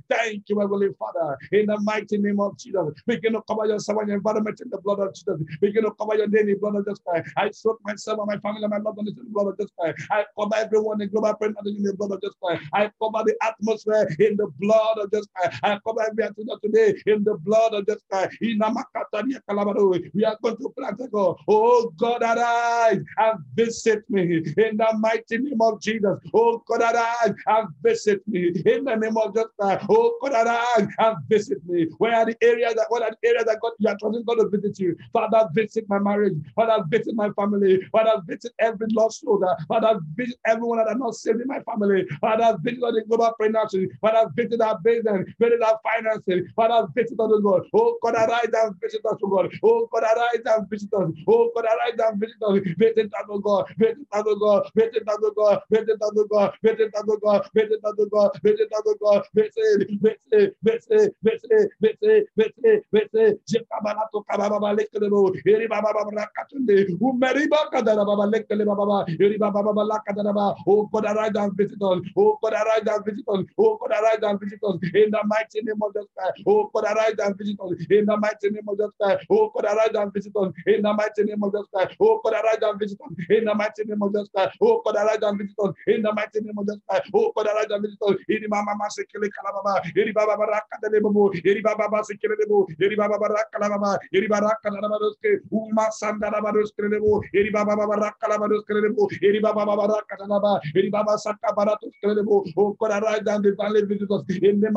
Thank 0.09 0.48
you, 0.48 0.61
Heavenly 0.61 0.88
Father, 0.98 1.37
in 1.52 1.66
the 1.66 1.79
mighty 1.81 2.18
name 2.18 2.40
of 2.40 2.57
Jesus. 2.59 2.94
Begin 3.07 3.33
to 3.35 3.42
cover 3.48 3.66
yourself 3.66 3.98
and 4.00 4.09
your 4.09 4.16
environment 4.18 4.61
in 4.61 4.70
the 4.70 4.79
blood 4.79 5.00
of 5.00 5.14
Jesus. 5.14 5.40
Begin 5.61 5.85
to 5.85 5.90
cover 5.92 6.16
your 6.16 6.29
daily 6.29 6.55
blood 6.55 6.76
of 6.76 6.87
Jesus. 6.87 7.00
I 7.37 7.50
soak 7.50 7.81
myself 7.85 8.18
and 8.20 8.26
my 8.29 8.38
family 8.38 8.62
and 8.62 8.70
my 8.70 8.79
loved 8.79 8.96
ones 8.98 9.11
in 9.11 9.16
the 9.16 9.24
blood 9.31 9.48
of 9.48 9.57
Jesus. 9.59 9.72
I 10.11 10.24
cover 10.38 10.55
everyone 10.57 11.00
in 11.02 11.09
global 11.11 11.35
prayer 11.35 11.52
in 11.66 11.83
the 11.83 11.94
blood 11.94 12.12
of 12.12 12.20
Jesus. 12.20 12.37
I 12.72 12.90
cover 13.02 13.24
the 13.24 13.35
atmosphere 13.42 14.09
in 14.20 14.37
the 14.37 14.48
blood 14.59 14.98
of 14.98 15.11
Jesus. 15.11 15.26
I 15.62 15.79
cover 15.87 16.02
every 16.02 16.24
today 16.62 16.94
in 17.07 17.24
the 17.24 17.37
blood 17.38 17.56
of 17.57 17.87
Christ. 18.11 18.37
In 18.40 18.59
Namakatania 18.59 19.40
Kalabaro, 19.49 20.11
we 20.14 20.25
are 20.25 20.37
going 20.42 20.57
to 20.57 20.69
plant 20.71 21.01
a 21.01 21.09
God. 21.09 21.37
Oh 21.49 21.92
God, 21.97 22.23
arise 22.23 23.03
and 23.19 23.38
visit 23.55 24.09
me 24.09 24.37
in 24.37 24.77
the 24.77 24.97
mighty 24.99 25.38
name 25.38 25.61
of 25.61 25.81
Jesus. 25.81 26.19
Oh 26.35 26.62
God, 26.66 26.83
arise 26.83 27.35
and 27.47 27.69
visit 27.83 28.27
me 28.27 28.49
in 28.64 28.85
the 28.85 28.97
name 28.97 29.16
of 29.16 29.35
Jesus. 29.35 29.87
Oh 29.88 30.19
God, 30.23 30.33
arise 30.33 30.88
and 30.99 31.16
visit 31.29 31.59
me. 31.66 31.87
Where 31.99 32.14
are 32.14 32.27
the 32.27 32.37
areas 32.42 32.75
that 32.75 32.87
what 32.88 33.03
are 33.03 33.11
the 33.11 33.29
areas 33.29 33.45
that 33.45 33.59
God 33.61 33.73
you 33.79 33.88
are 33.88 33.97
trusting 33.99 34.25
God 34.25 34.35
to 34.37 34.49
visit 34.49 34.79
you? 34.79 34.97
Father, 35.12 35.49
visit 35.53 35.88
my 35.88 35.99
marriage. 35.99 36.35
Father, 36.55 36.85
visit 36.88 37.14
my 37.14 37.31
family. 37.31 37.81
Father, 37.92 38.23
visit 38.27 38.53
every 38.59 38.87
lost 38.92 39.23
soul. 39.23 39.45
Father, 39.69 40.01
visit 40.14 40.37
everyone 40.47 40.79
that 40.79 40.88
are 40.88 40.99
not 40.99 41.14
saved 41.14 41.40
in 41.40 41.47
my 41.47 41.61
family. 41.61 42.07
Father, 42.21 42.57
visit 42.62 42.83
all 42.83 42.92
the 42.92 43.03
global 43.03 43.33
pregnancy. 43.38 43.88
Father, 44.01 44.31
visit 44.35 44.61
our 44.61 44.79
business, 44.81 45.27
visit 45.38 45.62
our 45.62 45.79
finances. 45.83 46.51
Father, 46.55 46.87
visit 46.95 47.19
us, 47.19 47.31
God. 47.46 47.62
Oh 47.74 47.98
God, 48.02 48.14
arise 48.14 48.52
and 48.52 48.74
visit 48.82 49.02
us, 49.06 49.18
oh 49.24 49.28
God. 49.28 49.52
Oh 49.62 49.88
God, 49.92 50.04
arise 50.04 50.42
and 50.46 50.70
visit 50.70 50.92
us. 50.94 51.11
Oh 51.28 51.50
God, 51.54 51.66
arise 51.66 51.98
and 51.98 52.20
visit 52.20 52.42
us. 52.42 52.59
Visit 52.78 53.12
us, 53.14 53.26
oh 53.30 53.38
God. 53.40 53.66
Visit 53.78 54.06
us, 54.12 54.24
oh 54.26 54.37
God. 54.37 54.70
Visit 54.76 55.09
us, 55.09 55.18
oh 55.22 55.32
God. 55.37 55.61
Visit 55.70 56.02
us, 56.02 56.12
oh 56.18 56.26
God. 56.32 56.52
Visit 56.62 56.94
us, 56.94 57.04
oh 57.09 57.18
God. 57.22 57.42
Visit 57.54 57.80
us, 57.85 57.94
oh 57.98 58.06
God. 58.12 58.32
Visit 58.44 58.72
us, 58.72 58.82
oh 58.87 58.96
God. 59.02 59.22
Visit, 59.35 59.88
visit, 60.02 60.56
visit, 60.62 61.14
visit, 61.22 61.70
visit, 61.80 62.28
visit, 62.37 62.85
visit. 62.92 63.40
Jekabalato 63.46 64.24
kababa 64.28 64.74
lekelebo. 64.76 65.32
Eri 65.46 65.68
baba 65.68 65.92
baba 65.94 66.28
katunde. 66.37 66.87
Umeri 67.00 67.48
baba 67.50 67.70
kadara 67.72 68.04
baba 68.06 68.26
lekele 68.32 68.64
baba. 68.66 69.06
Eri 69.20 69.38
baba 69.38 69.62
baba 69.62 69.85
lakadara 69.85 70.35
baba. 70.35 70.56
Oh 70.66 70.87
God, 70.92 71.04
arise 71.06 71.32
and 71.37 71.52
visit 71.56 71.78
us. 71.82 72.00
Oh 72.16 72.38
God, 72.42 72.54
arise 72.54 72.87
and 72.87 73.04
visit 73.04 73.24
us. 73.28 73.44
Oh 73.59 73.78
God, 73.80 73.92
arise 73.92 74.20
and 74.22 74.40
visit 74.40 74.61
us. 74.64 74.76
In 74.94 75.11
the 75.11 75.20
mighty 75.26 75.62
name 75.62 75.80
of 75.82 75.94
Jesus 75.94 76.09
Christ. 76.16 76.42
Oh 76.46 76.70
God, 76.74 76.85
arise 76.85 77.16
and 77.18 77.36
visit 77.38 77.59
us. 77.61 77.87
In 77.90 78.07
the 78.07 78.16
mighty 78.16 78.51
name 78.51 78.66
of 78.68 78.77
Jesus 78.79 78.92
Christ. 79.01 79.27
Oh 79.31 79.51
God, 79.55 79.64
arise 79.66 79.94
and 79.94 80.12
visit 80.12 80.33
us. 80.37 80.53
In 80.66 80.83
the 80.83 80.92
mighty 80.94 81.25
name 81.25 81.42
of 81.42 81.53
Jesus 81.53 81.68
Christ. 81.72 81.96
Oh 82.01 82.20
God, 82.25 82.35
arise 82.35 82.62
and 82.62 82.79
visit 82.79 82.99
us. 83.01 83.12
In 83.31 83.44
the 83.44 83.55
mighty 83.55 83.85
name 83.85 84.03
of 84.03 84.12
Jesus 84.12 84.29
Christ. 84.35 84.59
Oh 84.62 84.83
God, 84.85 84.96
arise 84.96 85.18
and 85.22 85.38
visit 85.38 85.57
us. 85.61 85.72
In 85.87 86.03
the 86.03 86.12
mighty 86.12 86.40
name 86.40 86.59
of 86.59 86.66
Jesus 86.66 86.81
Christ. 86.88 87.11
Oh 87.14 87.33
God, 87.37 87.46
arise 87.46 87.70
and 87.70 87.83
visit 87.85 87.99
us. 88.03 88.16
In 88.29 88.42
the 88.42 88.49
mama 88.49 88.72
masekele 88.81 89.29
kalababa. 89.31 89.81
Eri 89.96 90.12
baba 90.12 90.37
baraka 90.37 90.79
de 90.83 91.01
bobo. 91.01 91.31
Eri 91.44 91.62
baba 91.62 91.88
basekele 91.88 92.37
debo. 92.40 92.66
Eri 92.81 92.96
baba 92.96 93.18
baraka 93.18 93.59
lababa. 93.61 93.99
Eri 94.14 94.29
baraka 94.29 94.70
labadoske. 94.70 95.40
Uma 95.53 95.90
sanda 95.92 96.31
labadoske 96.31 96.88
debo. 96.90 97.20
Eri 97.35 97.51
baba 97.51 97.77
baraka 97.77 98.27
baba 98.29 99.77
baraka 99.77 100.16
lababa. 100.27 100.61
Baba 100.90 101.18
saka. 101.18 101.55
Oh 102.57 102.77
and 102.81 103.44
visit 103.88 104.11
us. 104.11 104.25
In 104.42 104.61
the. 104.61 104.70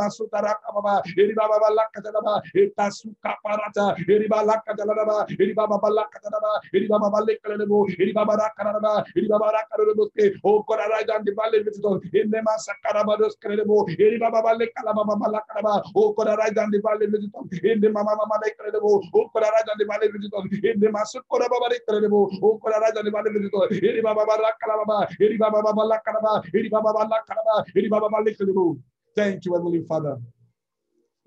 Baba 1.36 1.60
baba 1.60 1.60
baraka 1.76 2.02
lababa 2.02 2.42
etasu 2.56 3.14
kaparata 3.24 3.96
eriba 4.08 4.44
lakatalaba 4.44 5.26
eriba 5.40 5.68
babala 5.68 6.06
katalaba 6.14 6.52
eriba 6.74 7.00
babale 7.00 7.38
kalebo 7.44 7.88
eriba 8.00 8.26
barakaraba 8.26 9.06
eriba 9.16 9.38
barakarabo 9.40 10.10
ke 10.16 10.34
o 10.44 10.64
korara 10.64 11.04
gandi 11.08 11.32
vale 11.32 11.64
vitito 11.64 12.02
enema 12.14 12.54
sakaraba 12.66 13.18
dos 13.18 13.36
kalebo 13.42 13.86
eriba 13.90 14.32
babale 14.32 14.68
kalaba 14.76 15.04
babala 15.10 15.42
karaba 15.50 15.84
o 15.96 16.14
korara 16.14 16.50
gandi 16.54 16.80
vale 16.80 17.06
vitito 17.08 17.40
enema 17.64 18.04
mama 18.04 18.26
mama 18.32 18.48
kalebo 18.58 19.02
o 19.14 19.30
korara 19.30 19.62
gandi 19.68 19.86
vale 19.86 20.08
vitito 20.12 20.44
enema 20.72 21.06
sukora 21.06 21.48
babale 21.50 21.80
kalebo 21.88 22.30
o 22.42 22.58
korara 22.58 22.92
gandi 22.96 23.12
vale 23.12 23.30
vitito 23.30 23.64
eriba 23.72 24.14
babala 24.16 24.52
kalaba 24.62 25.08
eriba 25.20 25.52
babala 25.52 25.98
karaba 26.06 26.34
eriba 26.54 26.82
babala 26.82 27.18
karaba 27.28 27.56
eriba 27.76 28.00
babale 28.02 28.34
kalebo 28.38 28.78
Thank 29.16 29.46
you, 29.46 29.54
Heavenly 29.54 29.84
Father. 29.84 30.18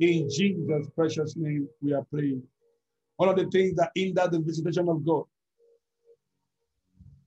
In 0.03 0.29
Jesus' 0.29 0.89
precious 0.97 1.37
name, 1.37 1.69
we 1.81 1.93
are 1.93 2.05
praying. 2.13 2.43
One 3.19 3.29
of 3.29 3.37
the 3.37 3.49
things 3.53 3.77
that 3.77 3.93
hinder 3.95 4.27
the 4.29 4.41
visitation 4.41 4.89
of 4.89 5.07
God, 5.07 5.23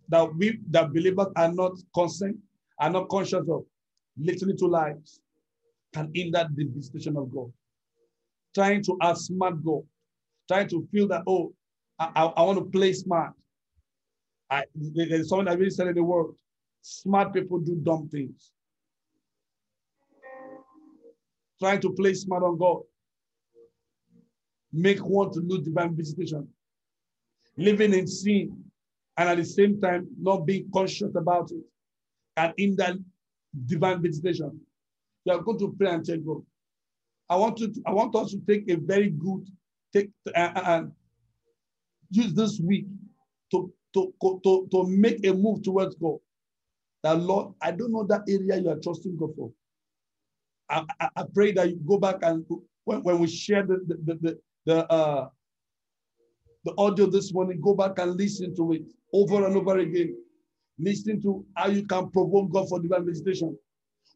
that 0.10 0.36
we, 0.36 0.60
that 0.72 0.92
believers 0.92 1.28
are 1.38 1.54
not 1.54 1.72
consent, 1.94 2.36
are 2.78 2.90
not 2.90 3.08
conscious 3.08 3.48
of, 3.50 3.64
listening 4.18 4.58
to 4.58 4.66
lies, 4.66 5.22
can 5.94 6.12
hinder 6.14 6.50
the 6.54 6.66
visitation 6.66 7.16
of 7.16 7.32
God. 7.34 7.50
Trying 8.54 8.84
to 8.84 8.98
outsmart 9.02 9.64
God, 9.64 9.84
trying 10.50 10.68
to 10.68 10.86
feel 10.92 11.08
that, 11.08 11.24
oh, 11.28 11.54
I, 11.98 12.12
I, 12.14 12.24
I 12.26 12.42
want 12.42 12.60
to 12.60 12.66
play 12.66 12.92
smart. 12.92 13.32
I, 14.50 14.66
there's 14.76 15.30
someone 15.30 15.46
that 15.46 15.58
really 15.58 15.70
said 15.70 15.88
in 15.88 15.96
the 15.96 16.04
world, 16.04 16.36
smart 16.82 17.34
people 17.34 17.60
do 17.60 17.76
dumb 17.76 18.10
things. 18.10 18.52
Trying 21.60 21.82
to 21.82 21.92
play 21.94 22.14
smart 22.14 22.44
on 22.44 22.58
God. 22.58 22.82
Make 24.74 25.00
one 25.00 25.32
to 25.32 25.40
lose 25.40 25.64
divine 25.64 25.96
visitation. 25.96 26.48
Living 27.58 27.94
in 27.94 28.08
sin 28.08 28.64
and 29.18 29.30
at 29.30 29.38
the 29.38 29.46
same 29.46 29.80
time 29.80 30.08
not 30.20 30.46
being 30.46 30.70
conscious 30.74 31.16
about 31.16 31.52
it. 31.52 31.64
And 32.36 32.54
in 32.58 32.76
that 32.76 32.96
divine 33.66 34.02
visitation, 34.02 34.60
you 35.24 35.34
are 35.34 35.42
going 35.42 35.60
to 35.60 35.74
pray 35.78 35.90
and 35.90 36.06
tell 36.06 36.18
God. 36.18 36.42
I 37.30 37.38
want 37.38 37.58
to. 37.58 37.74
I 37.88 37.92
want 37.92 38.16
us 38.16 38.32
to 38.32 38.42
take 38.48 38.70
a 38.70 38.76
very 38.76 39.10
good 39.10 39.48
take 39.94 40.10
uh, 40.36 40.62
and 40.66 40.92
use 42.12 42.34
this 42.34 42.60
week 42.60 42.86
to, 43.52 43.74
to, 43.94 44.14
to, 44.22 44.68
to 44.72 44.88
make 44.88 45.26
a 45.26 45.34
move 45.34 45.64
towards 45.64 45.96
God. 45.96 46.18
That 47.04 47.20
Lord, 47.20 47.54
I 47.62 47.72
don't 47.72 47.92
know 47.92 48.06
that 48.06 48.24
area 48.28 48.62
you 48.62 48.70
are 48.70 48.80
trusting 48.80 49.18
God 49.18 49.36
for. 49.36 49.52
I, 50.70 50.84
I, 51.16 51.24
pray 51.34 51.52
that 51.54 51.70
you 51.70 51.80
go 51.86 51.98
back 52.00 52.18
and 52.24 52.46
when, 52.86 53.04
when 53.04 53.20
we 53.20 53.28
share 53.28 53.64
the 53.64 53.78
the, 53.88 54.16
the, 54.16 54.40
the 54.66 54.92
uh 54.92 55.30
the 56.66 56.74
audio 56.80 57.06
this 57.06 57.32
morning, 57.32 57.62
go 57.62 57.76
back 57.76 58.00
and 58.00 58.18
listen 58.18 58.56
to 58.56 58.74
it 58.74 58.82
over 59.14 59.46
and 59.46 59.56
over 59.56 59.78
again. 59.78 60.18
Listen 60.80 61.22
to 61.22 61.46
how 61.56 61.68
you 61.68 61.86
can 61.86 62.10
provoke 62.10 62.52
God 62.52 62.68
for 62.68 62.80
divine 62.80 63.06
visitation. 63.06 63.56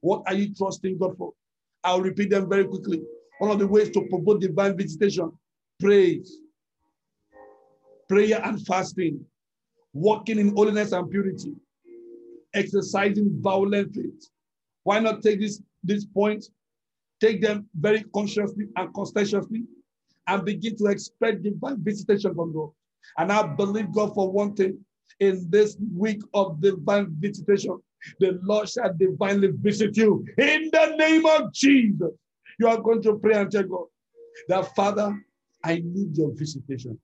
What 0.01 0.23
are 0.25 0.33
you 0.33 0.53
trusting 0.53 0.97
God 0.97 1.15
for? 1.17 1.33
I'll 1.83 2.01
repeat 2.01 2.31
them 2.31 2.49
very 2.49 2.65
quickly. 2.65 3.03
One 3.37 3.51
of 3.51 3.59
the 3.59 3.67
ways 3.67 3.91
to 3.91 4.01
provoke 4.09 4.41
divine 4.41 4.75
visitation, 4.75 5.31
praise, 5.79 6.39
prayer 8.09 8.41
and 8.43 8.65
fasting, 8.65 9.23
walking 9.93 10.39
in 10.39 10.49
holiness 10.55 10.91
and 10.91 11.09
purity, 11.09 11.53
exercising 12.53 13.39
violent 13.41 13.93
faith. 13.93 14.27
Why 14.83 14.99
not 14.99 15.21
take 15.21 15.39
this, 15.39 15.61
this 15.83 16.05
point 16.05 16.45
Take 17.19 17.41
them 17.41 17.67
very 17.77 18.03
consciously 18.13 18.67
and 18.75 18.93
conscientiously 18.93 19.63
and 20.27 20.45
begin 20.45 20.77
to 20.77 20.85
expect 20.85 21.43
divine 21.43 21.83
visitation 21.83 22.33
from 22.33 22.53
God. 22.53 22.69
And 23.17 23.31
I 23.31 23.43
believe 23.43 23.91
God 23.91 24.13
for 24.13 24.31
one 24.31 24.55
thing 24.55 24.79
in 25.19 25.49
this 25.49 25.75
week 25.95 26.21
of 26.33 26.61
divine 26.61 27.15
visitation, 27.19 27.77
the 28.19 28.39
Lord 28.43 28.69
shall 28.69 28.93
divinely 28.93 29.49
visit 29.53 29.97
you 29.97 30.25
in 30.37 30.69
the 30.71 30.95
name 30.97 31.25
of 31.25 31.51
Jesus. 31.53 32.11
You 32.57 32.67
are 32.67 32.79
going 32.79 33.01
to 33.03 33.17
pray 33.17 33.35
and 33.35 33.51
tell 33.51 33.63
God 33.63 33.85
that, 34.47 34.73
Father, 34.75 35.13
I 35.63 35.81
need 35.83 36.17
your 36.17 36.31
visitation 36.33 36.97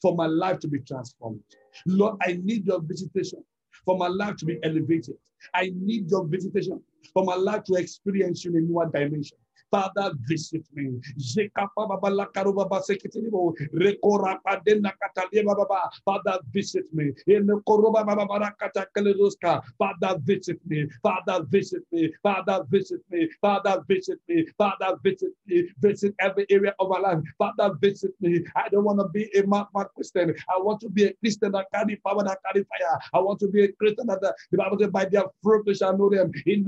for 0.00 0.14
my 0.14 0.26
life 0.26 0.60
to 0.60 0.68
be 0.68 0.78
transformed. 0.80 1.40
Lord, 1.86 2.16
I 2.22 2.38
need 2.42 2.66
your 2.66 2.80
visitation 2.80 3.42
for 3.84 3.96
my 3.98 4.08
life 4.08 4.36
to 4.36 4.44
be 4.44 4.58
elevated. 4.62 5.16
I 5.54 5.72
need 5.74 6.10
your 6.10 6.26
visitation 6.26 6.80
my 7.24 7.34
life 7.34 7.64
to 7.64 7.74
experience 7.74 8.44
you 8.44 8.50
in 8.50 8.56
a 8.56 8.60
new 8.60 8.90
dimension. 8.92 9.38
Father, 9.70 10.12
visit 10.28 10.64
me. 10.74 11.00
Baba 11.54 11.98
Baba. 15.68 15.90
Father, 16.04 16.38
visit 16.52 16.84
me. 16.92 17.12
In 17.26 17.46
the 17.46 17.60
Father, 19.78 20.18
visit 20.24 20.60
me. 20.68 20.88
Father, 21.02 21.42
visit 21.50 21.82
me. 21.90 22.08
Father, 22.22 22.66
visit 22.70 23.00
me. 23.10 23.28
Father, 23.40 23.82
visit 23.88 24.18
me. 24.28 24.46
Father, 24.56 24.96
visit 25.02 25.30
me. 25.46 25.68
Visit 25.80 26.14
every 26.20 26.46
area 26.50 26.74
of 26.78 26.88
my 26.88 26.98
life. 26.98 27.18
Father, 27.38 27.74
visit 27.80 28.12
me. 28.20 28.44
I 28.54 28.68
don't 28.68 28.84
want 28.84 29.00
to 29.00 29.08
be 29.08 29.30
a 29.36 29.46
mad, 29.46 29.66
mad 29.74 29.88
Christian. 29.94 30.34
I 30.48 30.60
want 30.60 30.80
to 30.80 30.88
be 30.88 31.04
a 31.04 31.12
Christian 31.14 31.52
that 31.52 31.66
carry 31.74 31.96
power, 31.96 32.22
that 32.24 32.38
carry 32.46 32.64
fire. 32.64 32.98
I 33.12 33.20
want 33.20 33.40
to 33.40 33.48
be 33.48 33.64
a 33.64 33.72
Christian 33.72 34.06
that 34.06 34.20
the, 34.20 34.34
the 34.50 34.58
Bible 34.58 34.78
says, 34.78 34.90
by 34.90 35.04
their 35.06 35.24
fruit 35.42 35.66
they 35.66 35.74
shall 35.74 35.96
know 35.96 36.10
them. 36.10 36.32
In 36.46 36.64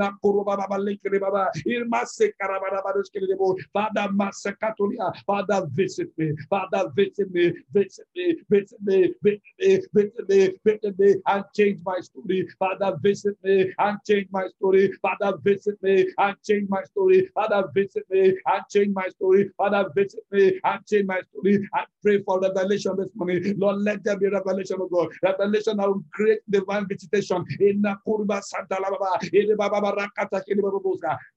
Father, 3.72 4.08
Masakatolia, 4.12 5.12
Father, 5.26 5.66
visit 5.72 6.08
me, 6.16 6.32
Father, 6.48 6.90
visit 6.94 7.32
me, 7.32 7.52
visit 7.72 8.06
me, 8.14 8.37
visit 8.50 8.78
me, 8.82 9.14
visit 9.22 9.42
me, 9.62 9.80
visit 9.94 10.28
me, 10.28 10.54
visit 10.64 10.98
me, 10.98 11.14
and 11.26 11.44
change 11.56 11.80
my 11.84 11.98
story. 12.00 12.48
Father, 12.58 12.96
visit 13.02 13.37
me 13.42 13.72
and 13.78 13.98
change 14.06 14.28
my 14.30 14.46
story. 14.56 14.92
Father, 15.02 15.37
visit 15.42 15.82
me 15.82 16.08
and 16.18 16.37
change 16.46 16.68
my 16.68 16.82
story. 16.84 17.28
Father, 17.34 17.68
visit 17.74 18.04
me 18.11 18.38
and 18.46 18.62
change 18.70 18.94
my 18.94 19.08
story. 19.08 19.50
Father, 19.56 19.88
visit 19.94 20.20
me 20.32 20.61
and 20.64 20.87
change 20.87 21.06
my 21.06 21.20
story. 21.30 21.68
I 21.74 21.84
pray 22.02 22.22
for 22.22 22.40
revelation 22.40 22.96
this 22.96 23.08
morning. 23.14 23.54
Lord, 23.58 23.82
let 23.82 24.04
there 24.04 24.18
be 24.18 24.28
revelation 24.28 24.80
of 24.80 24.90
God. 24.90 25.08
Revelation 25.22 25.76
will 25.78 26.02
create 26.12 26.40
divine 26.48 26.87
visitation 26.88 27.44
in 27.61 27.82
the 27.82 27.96
Kurba 28.06 28.42
Santa 28.42 28.78
Baba, 28.80 29.18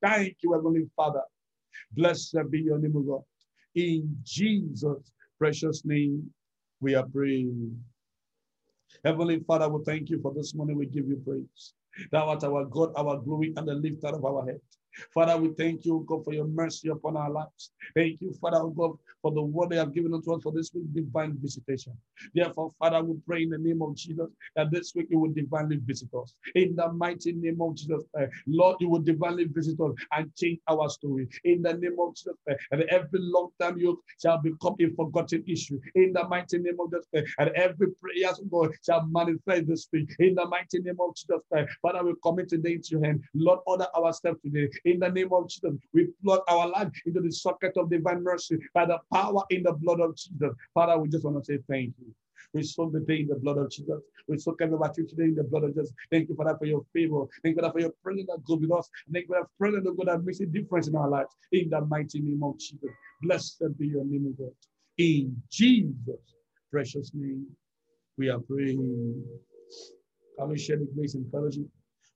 Thank 0.02 0.38
you, 0.42 0.54
Heavenly 0.54 0.90
Father. 0.96 1.22
Blessed 1.94 2.38
be 2.50 2.62
your 2.62 2.80
name, 2.80 2.96
O 2.98 3.02
God. 3.02 3.24
In 3.76 4.18
Jesus' 4.24 5.12
precious 5.40 5.84
name, 5.86 6.30
we 6.82 6.96
are 6.96 7.06
praying. 7.08 7.78
Heavenly 9.06 9.40
Father, 9.48 9.70
we 9.70 9.84
thank 9.86 10.10
you 10.10 10.22
for 10.22 10.34
this 10.34 10.54
morning. 10.56 10.78
We 10.78 10.86
give 10.88 11.08
you 11.08 11.22
praise. 11.26 11.74
Thou 12.12 12.30
art 12.30 12.44
our 12.44 12.66
God, 12.66 12.92
our 12.98 13.18
glory, 13.18 13.54
and 13.56 13.68
the 13.68 13.74
lifter 13.74 14.08
of 14.08 14.26
our 14.26 14.46
head. 14.46 14.62
Father, 15.14 15.38
we 15.38 15.50
thank 15.54 15.86
you, 15.86 16.04
God, 16.08 16.24
for 16.24 16.34
your 16.34 16.48
mercy 16.48 16.90
upon 16.90 17.18
our 17.18 17.30
lives. 17.30 17.72
Thank 17.96 18.22
you, 18.22 18.34
Father, 18.42 18.64
God, 18.76 18.98
for 19.22 19.32
the 19.32 19.42
word 19.42 19.70
they 19.70 19.78
have 19.78 19.94
given 19.94 20.14
unto 20.14 20.34
us 20.34 20.44
for 20.44 20.52
this 20.52 20.72
week, 20.74 20.86
divine 20.94 21.38
visitation. 21.42 21.94
Therefore, 22.34 22.74
Father, 22.80 23.04
we 23.04 23.16
pray 23.28 23.44
in 23.44 23.50
the 23.50 23.58
name 23.58 23.82
of 23.82 23.96
Jesus 23.96 24.28
that 24.56 24.72
this 24.72 24.94
week 24.96 25.08
you 25.10 25.20
will 25.20 25.32
divinely 25.32 25.78
visit 25.78 26.10
us. 26.14 26.34
In 26.56 26.76
the 26.76 26.92
mighty 26.92 27.34
name 27.34 27.62
of 27.62 27.76
Jesus, 27.76 28.04
uh, 28.20 28.26
Lord, 28.48 28.78
you 28.80 28.90
will 28.90 29.02
divinely 29.02 29.46
visit 29.46 29.80
us 29.80 29.94
and 30.12 30.34
change 30.36 30.60
our 30.68 30.90
story. 30.90 31.28
In 31.44 31.62
the 31.62 31.74
name 31.74 31.98
of 32.00 32.16
Jesus, 32.16 32.36
uh, 32.50 32.56
and 32.72 32.84
every 32.84 33.20
long 33.20 33.50
time 33.60 33.78
yoke 33.78 34.00
shall 34.22 34.40
become 34.42 34.76
a 34.80 34.90
forgotten 34.96 35.44
issue. 35.48 35.80
In 35.96 36.14
the 36.14 36.28
mighty 36.28 36.58
name 36.58 36.78
of 36.80 36.92
Jesus, 36.92 37.08
uh, 37.16 37.22
and 37.44 37.50
every 37.56 37.88
prayer 37.92 38.34
God 38.50 38.72
shall 38.86 39.06
manifest 39.08 39.68
this 39.68 39.88
week. 39.92 40.10
In 40.20 40.36
the 40.36 40.46
mighty 40.46 40.80
name 40.80 40.98
of 41.00 41.16
Jesus, 41.16 41.42
Father, 41.82 42.04
we 42.04 42.14
commit 42.24 42.50
today 42.50 42.74
into 42.74 42.90
your 42.92 43.06
hand. 43.06 43.24
Lord, 43.34 43.60
order 43.66 43.88
our 43.96 44.14
steps 44.14 44.42
today. 44.44 44.70
In 44.86 45.00
the 45.00 45.10
name 45.10 45.30
of 45.32 45.50
Jesus, 45.50 45.74
we 45.94 46.08
plug 46.24 46.42
our 46.48 46.68
life 46.70 46.90
into 47.06 47.22
the 47.22 47.32
socket 47.32 47.74
of 47.78 47.90
divine 47.90 48.24
mercy 48.24 48.58
by 48.74 48.86
the 48.86 48.98
power 49.14 49.44
in 49.50 49.64
the 49.64 49.74
blood 49.74 50.00
of 50.00 50.16
Jesus. 50.16 50.54
Father, 50.74 50.98
we 50.98 51.10
just 51.10 51.24
want 51.24 51.44
to 51.44 51.44
say 51.44 51.60
thank 51.70 51.94
you. 52.00 52.14
We 52.54 52.64
soak 52.64 52.92
the 52.92 53.00
day 53.00 53.22
in 53.22 53.28
the 53.28 53.36
blood 53.36 53.58
of 53.58 53.70
Jesus. 53.70 54.02
We 54.28 54.38
soak 54.38 54.62
every 54.62 54.78
you 54.98 55.08
today 55.08 55.26
in 55.26 55.36
the 55.36 55.44
blood 55.44 55.64
of 55.64 55.74
Jesus. 55.74 55.94
Thank 56.12 56.30
you 56.30 56.36
that 56.44 56.60
for 56.60 56.66
your 56.66 56.84
favor. 56.94 57.26
Thank 57.44 57.56
you 57.56 57.62
that 57.62 57.72
for 57.72 57.80
your 57.80 57.94
presence 58.04 58.28
that 58.28 58.44
goes 58.44 58.60
with 58.60 58.72
us. 58.72 58.90
Thank 59.12 59.28
you 59.30 59.36
Father, 59.36 59.48
for 59.58 59.84
that 59.84 59.96
God 59.98 60.08
that 60.08 60.24
makes 60.24 60.40
a 60.42 60.46
difference 60.46 60.88
in 60.88 60.96
our 60.96 61.10
lives. 61.10 61.34
In 61.52 61.70
the 61.70 61.82
mighty 61.82 62.20
name 62.20 62.44
of 62.44 62.58
Jesus. 62.58 62.90
Blessed 63.22 63.64
be 63.78 63.88
your 63.88 64.04
name, 64.04 64.36
God. 64.38 64.52
In 64.98 65.42
Jesus' 65.50 66.36
precious 66.72 67.12
name, 67.14 67.46
we 68.18 68.30
are 68.30 68.40
praying. 68.40 69.24
Can 70.38 70.50
we 70.50 70.58
share 70.58 70.78
the 70.78 70.88
grace 70.96 71.16
and 71.16 71.30
fellowship 71.32 71.68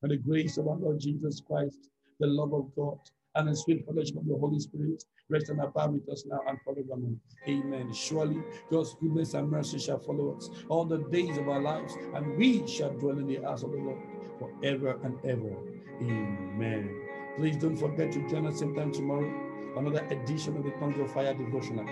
and 0.01 0.12
the 0.12 0.17
grace 0.17 0.58
of 0.58 0.67
our 0.67 0.75
Lord 0.78 0.99
Jesus 0.99 1.41
Christ, 1.45 1.89
the 2.19 2.28
love 2.28 2.54
of 2.54 2.73
God, 2.75 2.99
and 3.36 3.49
the 3.49 3.56
sweet 3.56 3.86
fellowship 3.86 4.17
of 4.17 4.28
the 4.28 4.38
Holy 4.38 4.60
Spirit 4.60 5.04
rest 5.30 5.49
and 5.49 5.60
abide 5.60 5.91
with 5.91 6.08
us 6.10 6.23
now 6.28 6.39
and 6.47 6.58
forevermore. 6.63 7.15
Amen. 7.47 7.91
Surely 7.93 8.41
God's 8.71 8.95
goodness 9.01 9.34
and 9.34 9.49
mercy 9.49 9.80
shall 9.80 9.99
follow 9.99 10.36
us 10.36 10.49
all 10.69 10.86
the 10.86 10.99
days 11.10 11.38
of 11.38 11.49
our 11.49 11.62
lives, 11.62 11.95
and 12.13 12.38
we 12.38 12.65
shall 12.67 12.91
dwell 12.91 13.17
in 13.17 13.28
the 13.28 13.41
house 13.41 13.63
of 13.63 13.71
the 13.71 13.78
Lord 13.78 13.99
forever 14.39 14.99
and 15.04 15.17
ever. 15.25 15.56
Amen. 16.01 16.89
Please 17.38 17.58
don't 17.58 17.75
forget 17.75 18.12
to 18.13 18.30
join 18.30 18.47
us 18.47 18.60
same 18.60 18.75
time 18.75 18.91
tomorrow, 18.91 19.30
another 19.78 20.06
edition 20.08 20.56
of 20.58 20.63
the 20.63 20.71
Tongues 20.71 20.99
of 20.99 21.12
Fire 21.12 21.34
devotional. 21.34 21.86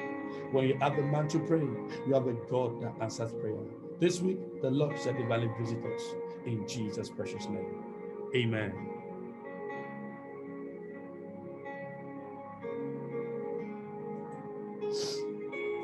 When 0.51 0.67
you 0.67 0.77
have 0.79 0.95
the 0.95 1.03
man 1.03 1.27
to 1.29 1.39
pray, 1.39 1.59
you 2.07 2.13
have 2.13 2.27
a 2.27 2.33
God 2.49 2.81
that 2.81 2.93
answers 3.01 3.33
prayer. 3.33 3.57
This 3.99 4.21
week, 4.21 4.61
the 4.61 4.71
Lord 4.71 4.97
shall 4.99 5.13
divinely 5.13 5.49
visit 5.59 5.83
us 5.85 6.15
in 6.45 6.67
Jesus' 6.67 7.09
precious 7.09 7.47
name. 7.47 7.83
Amen. 8.35 8.92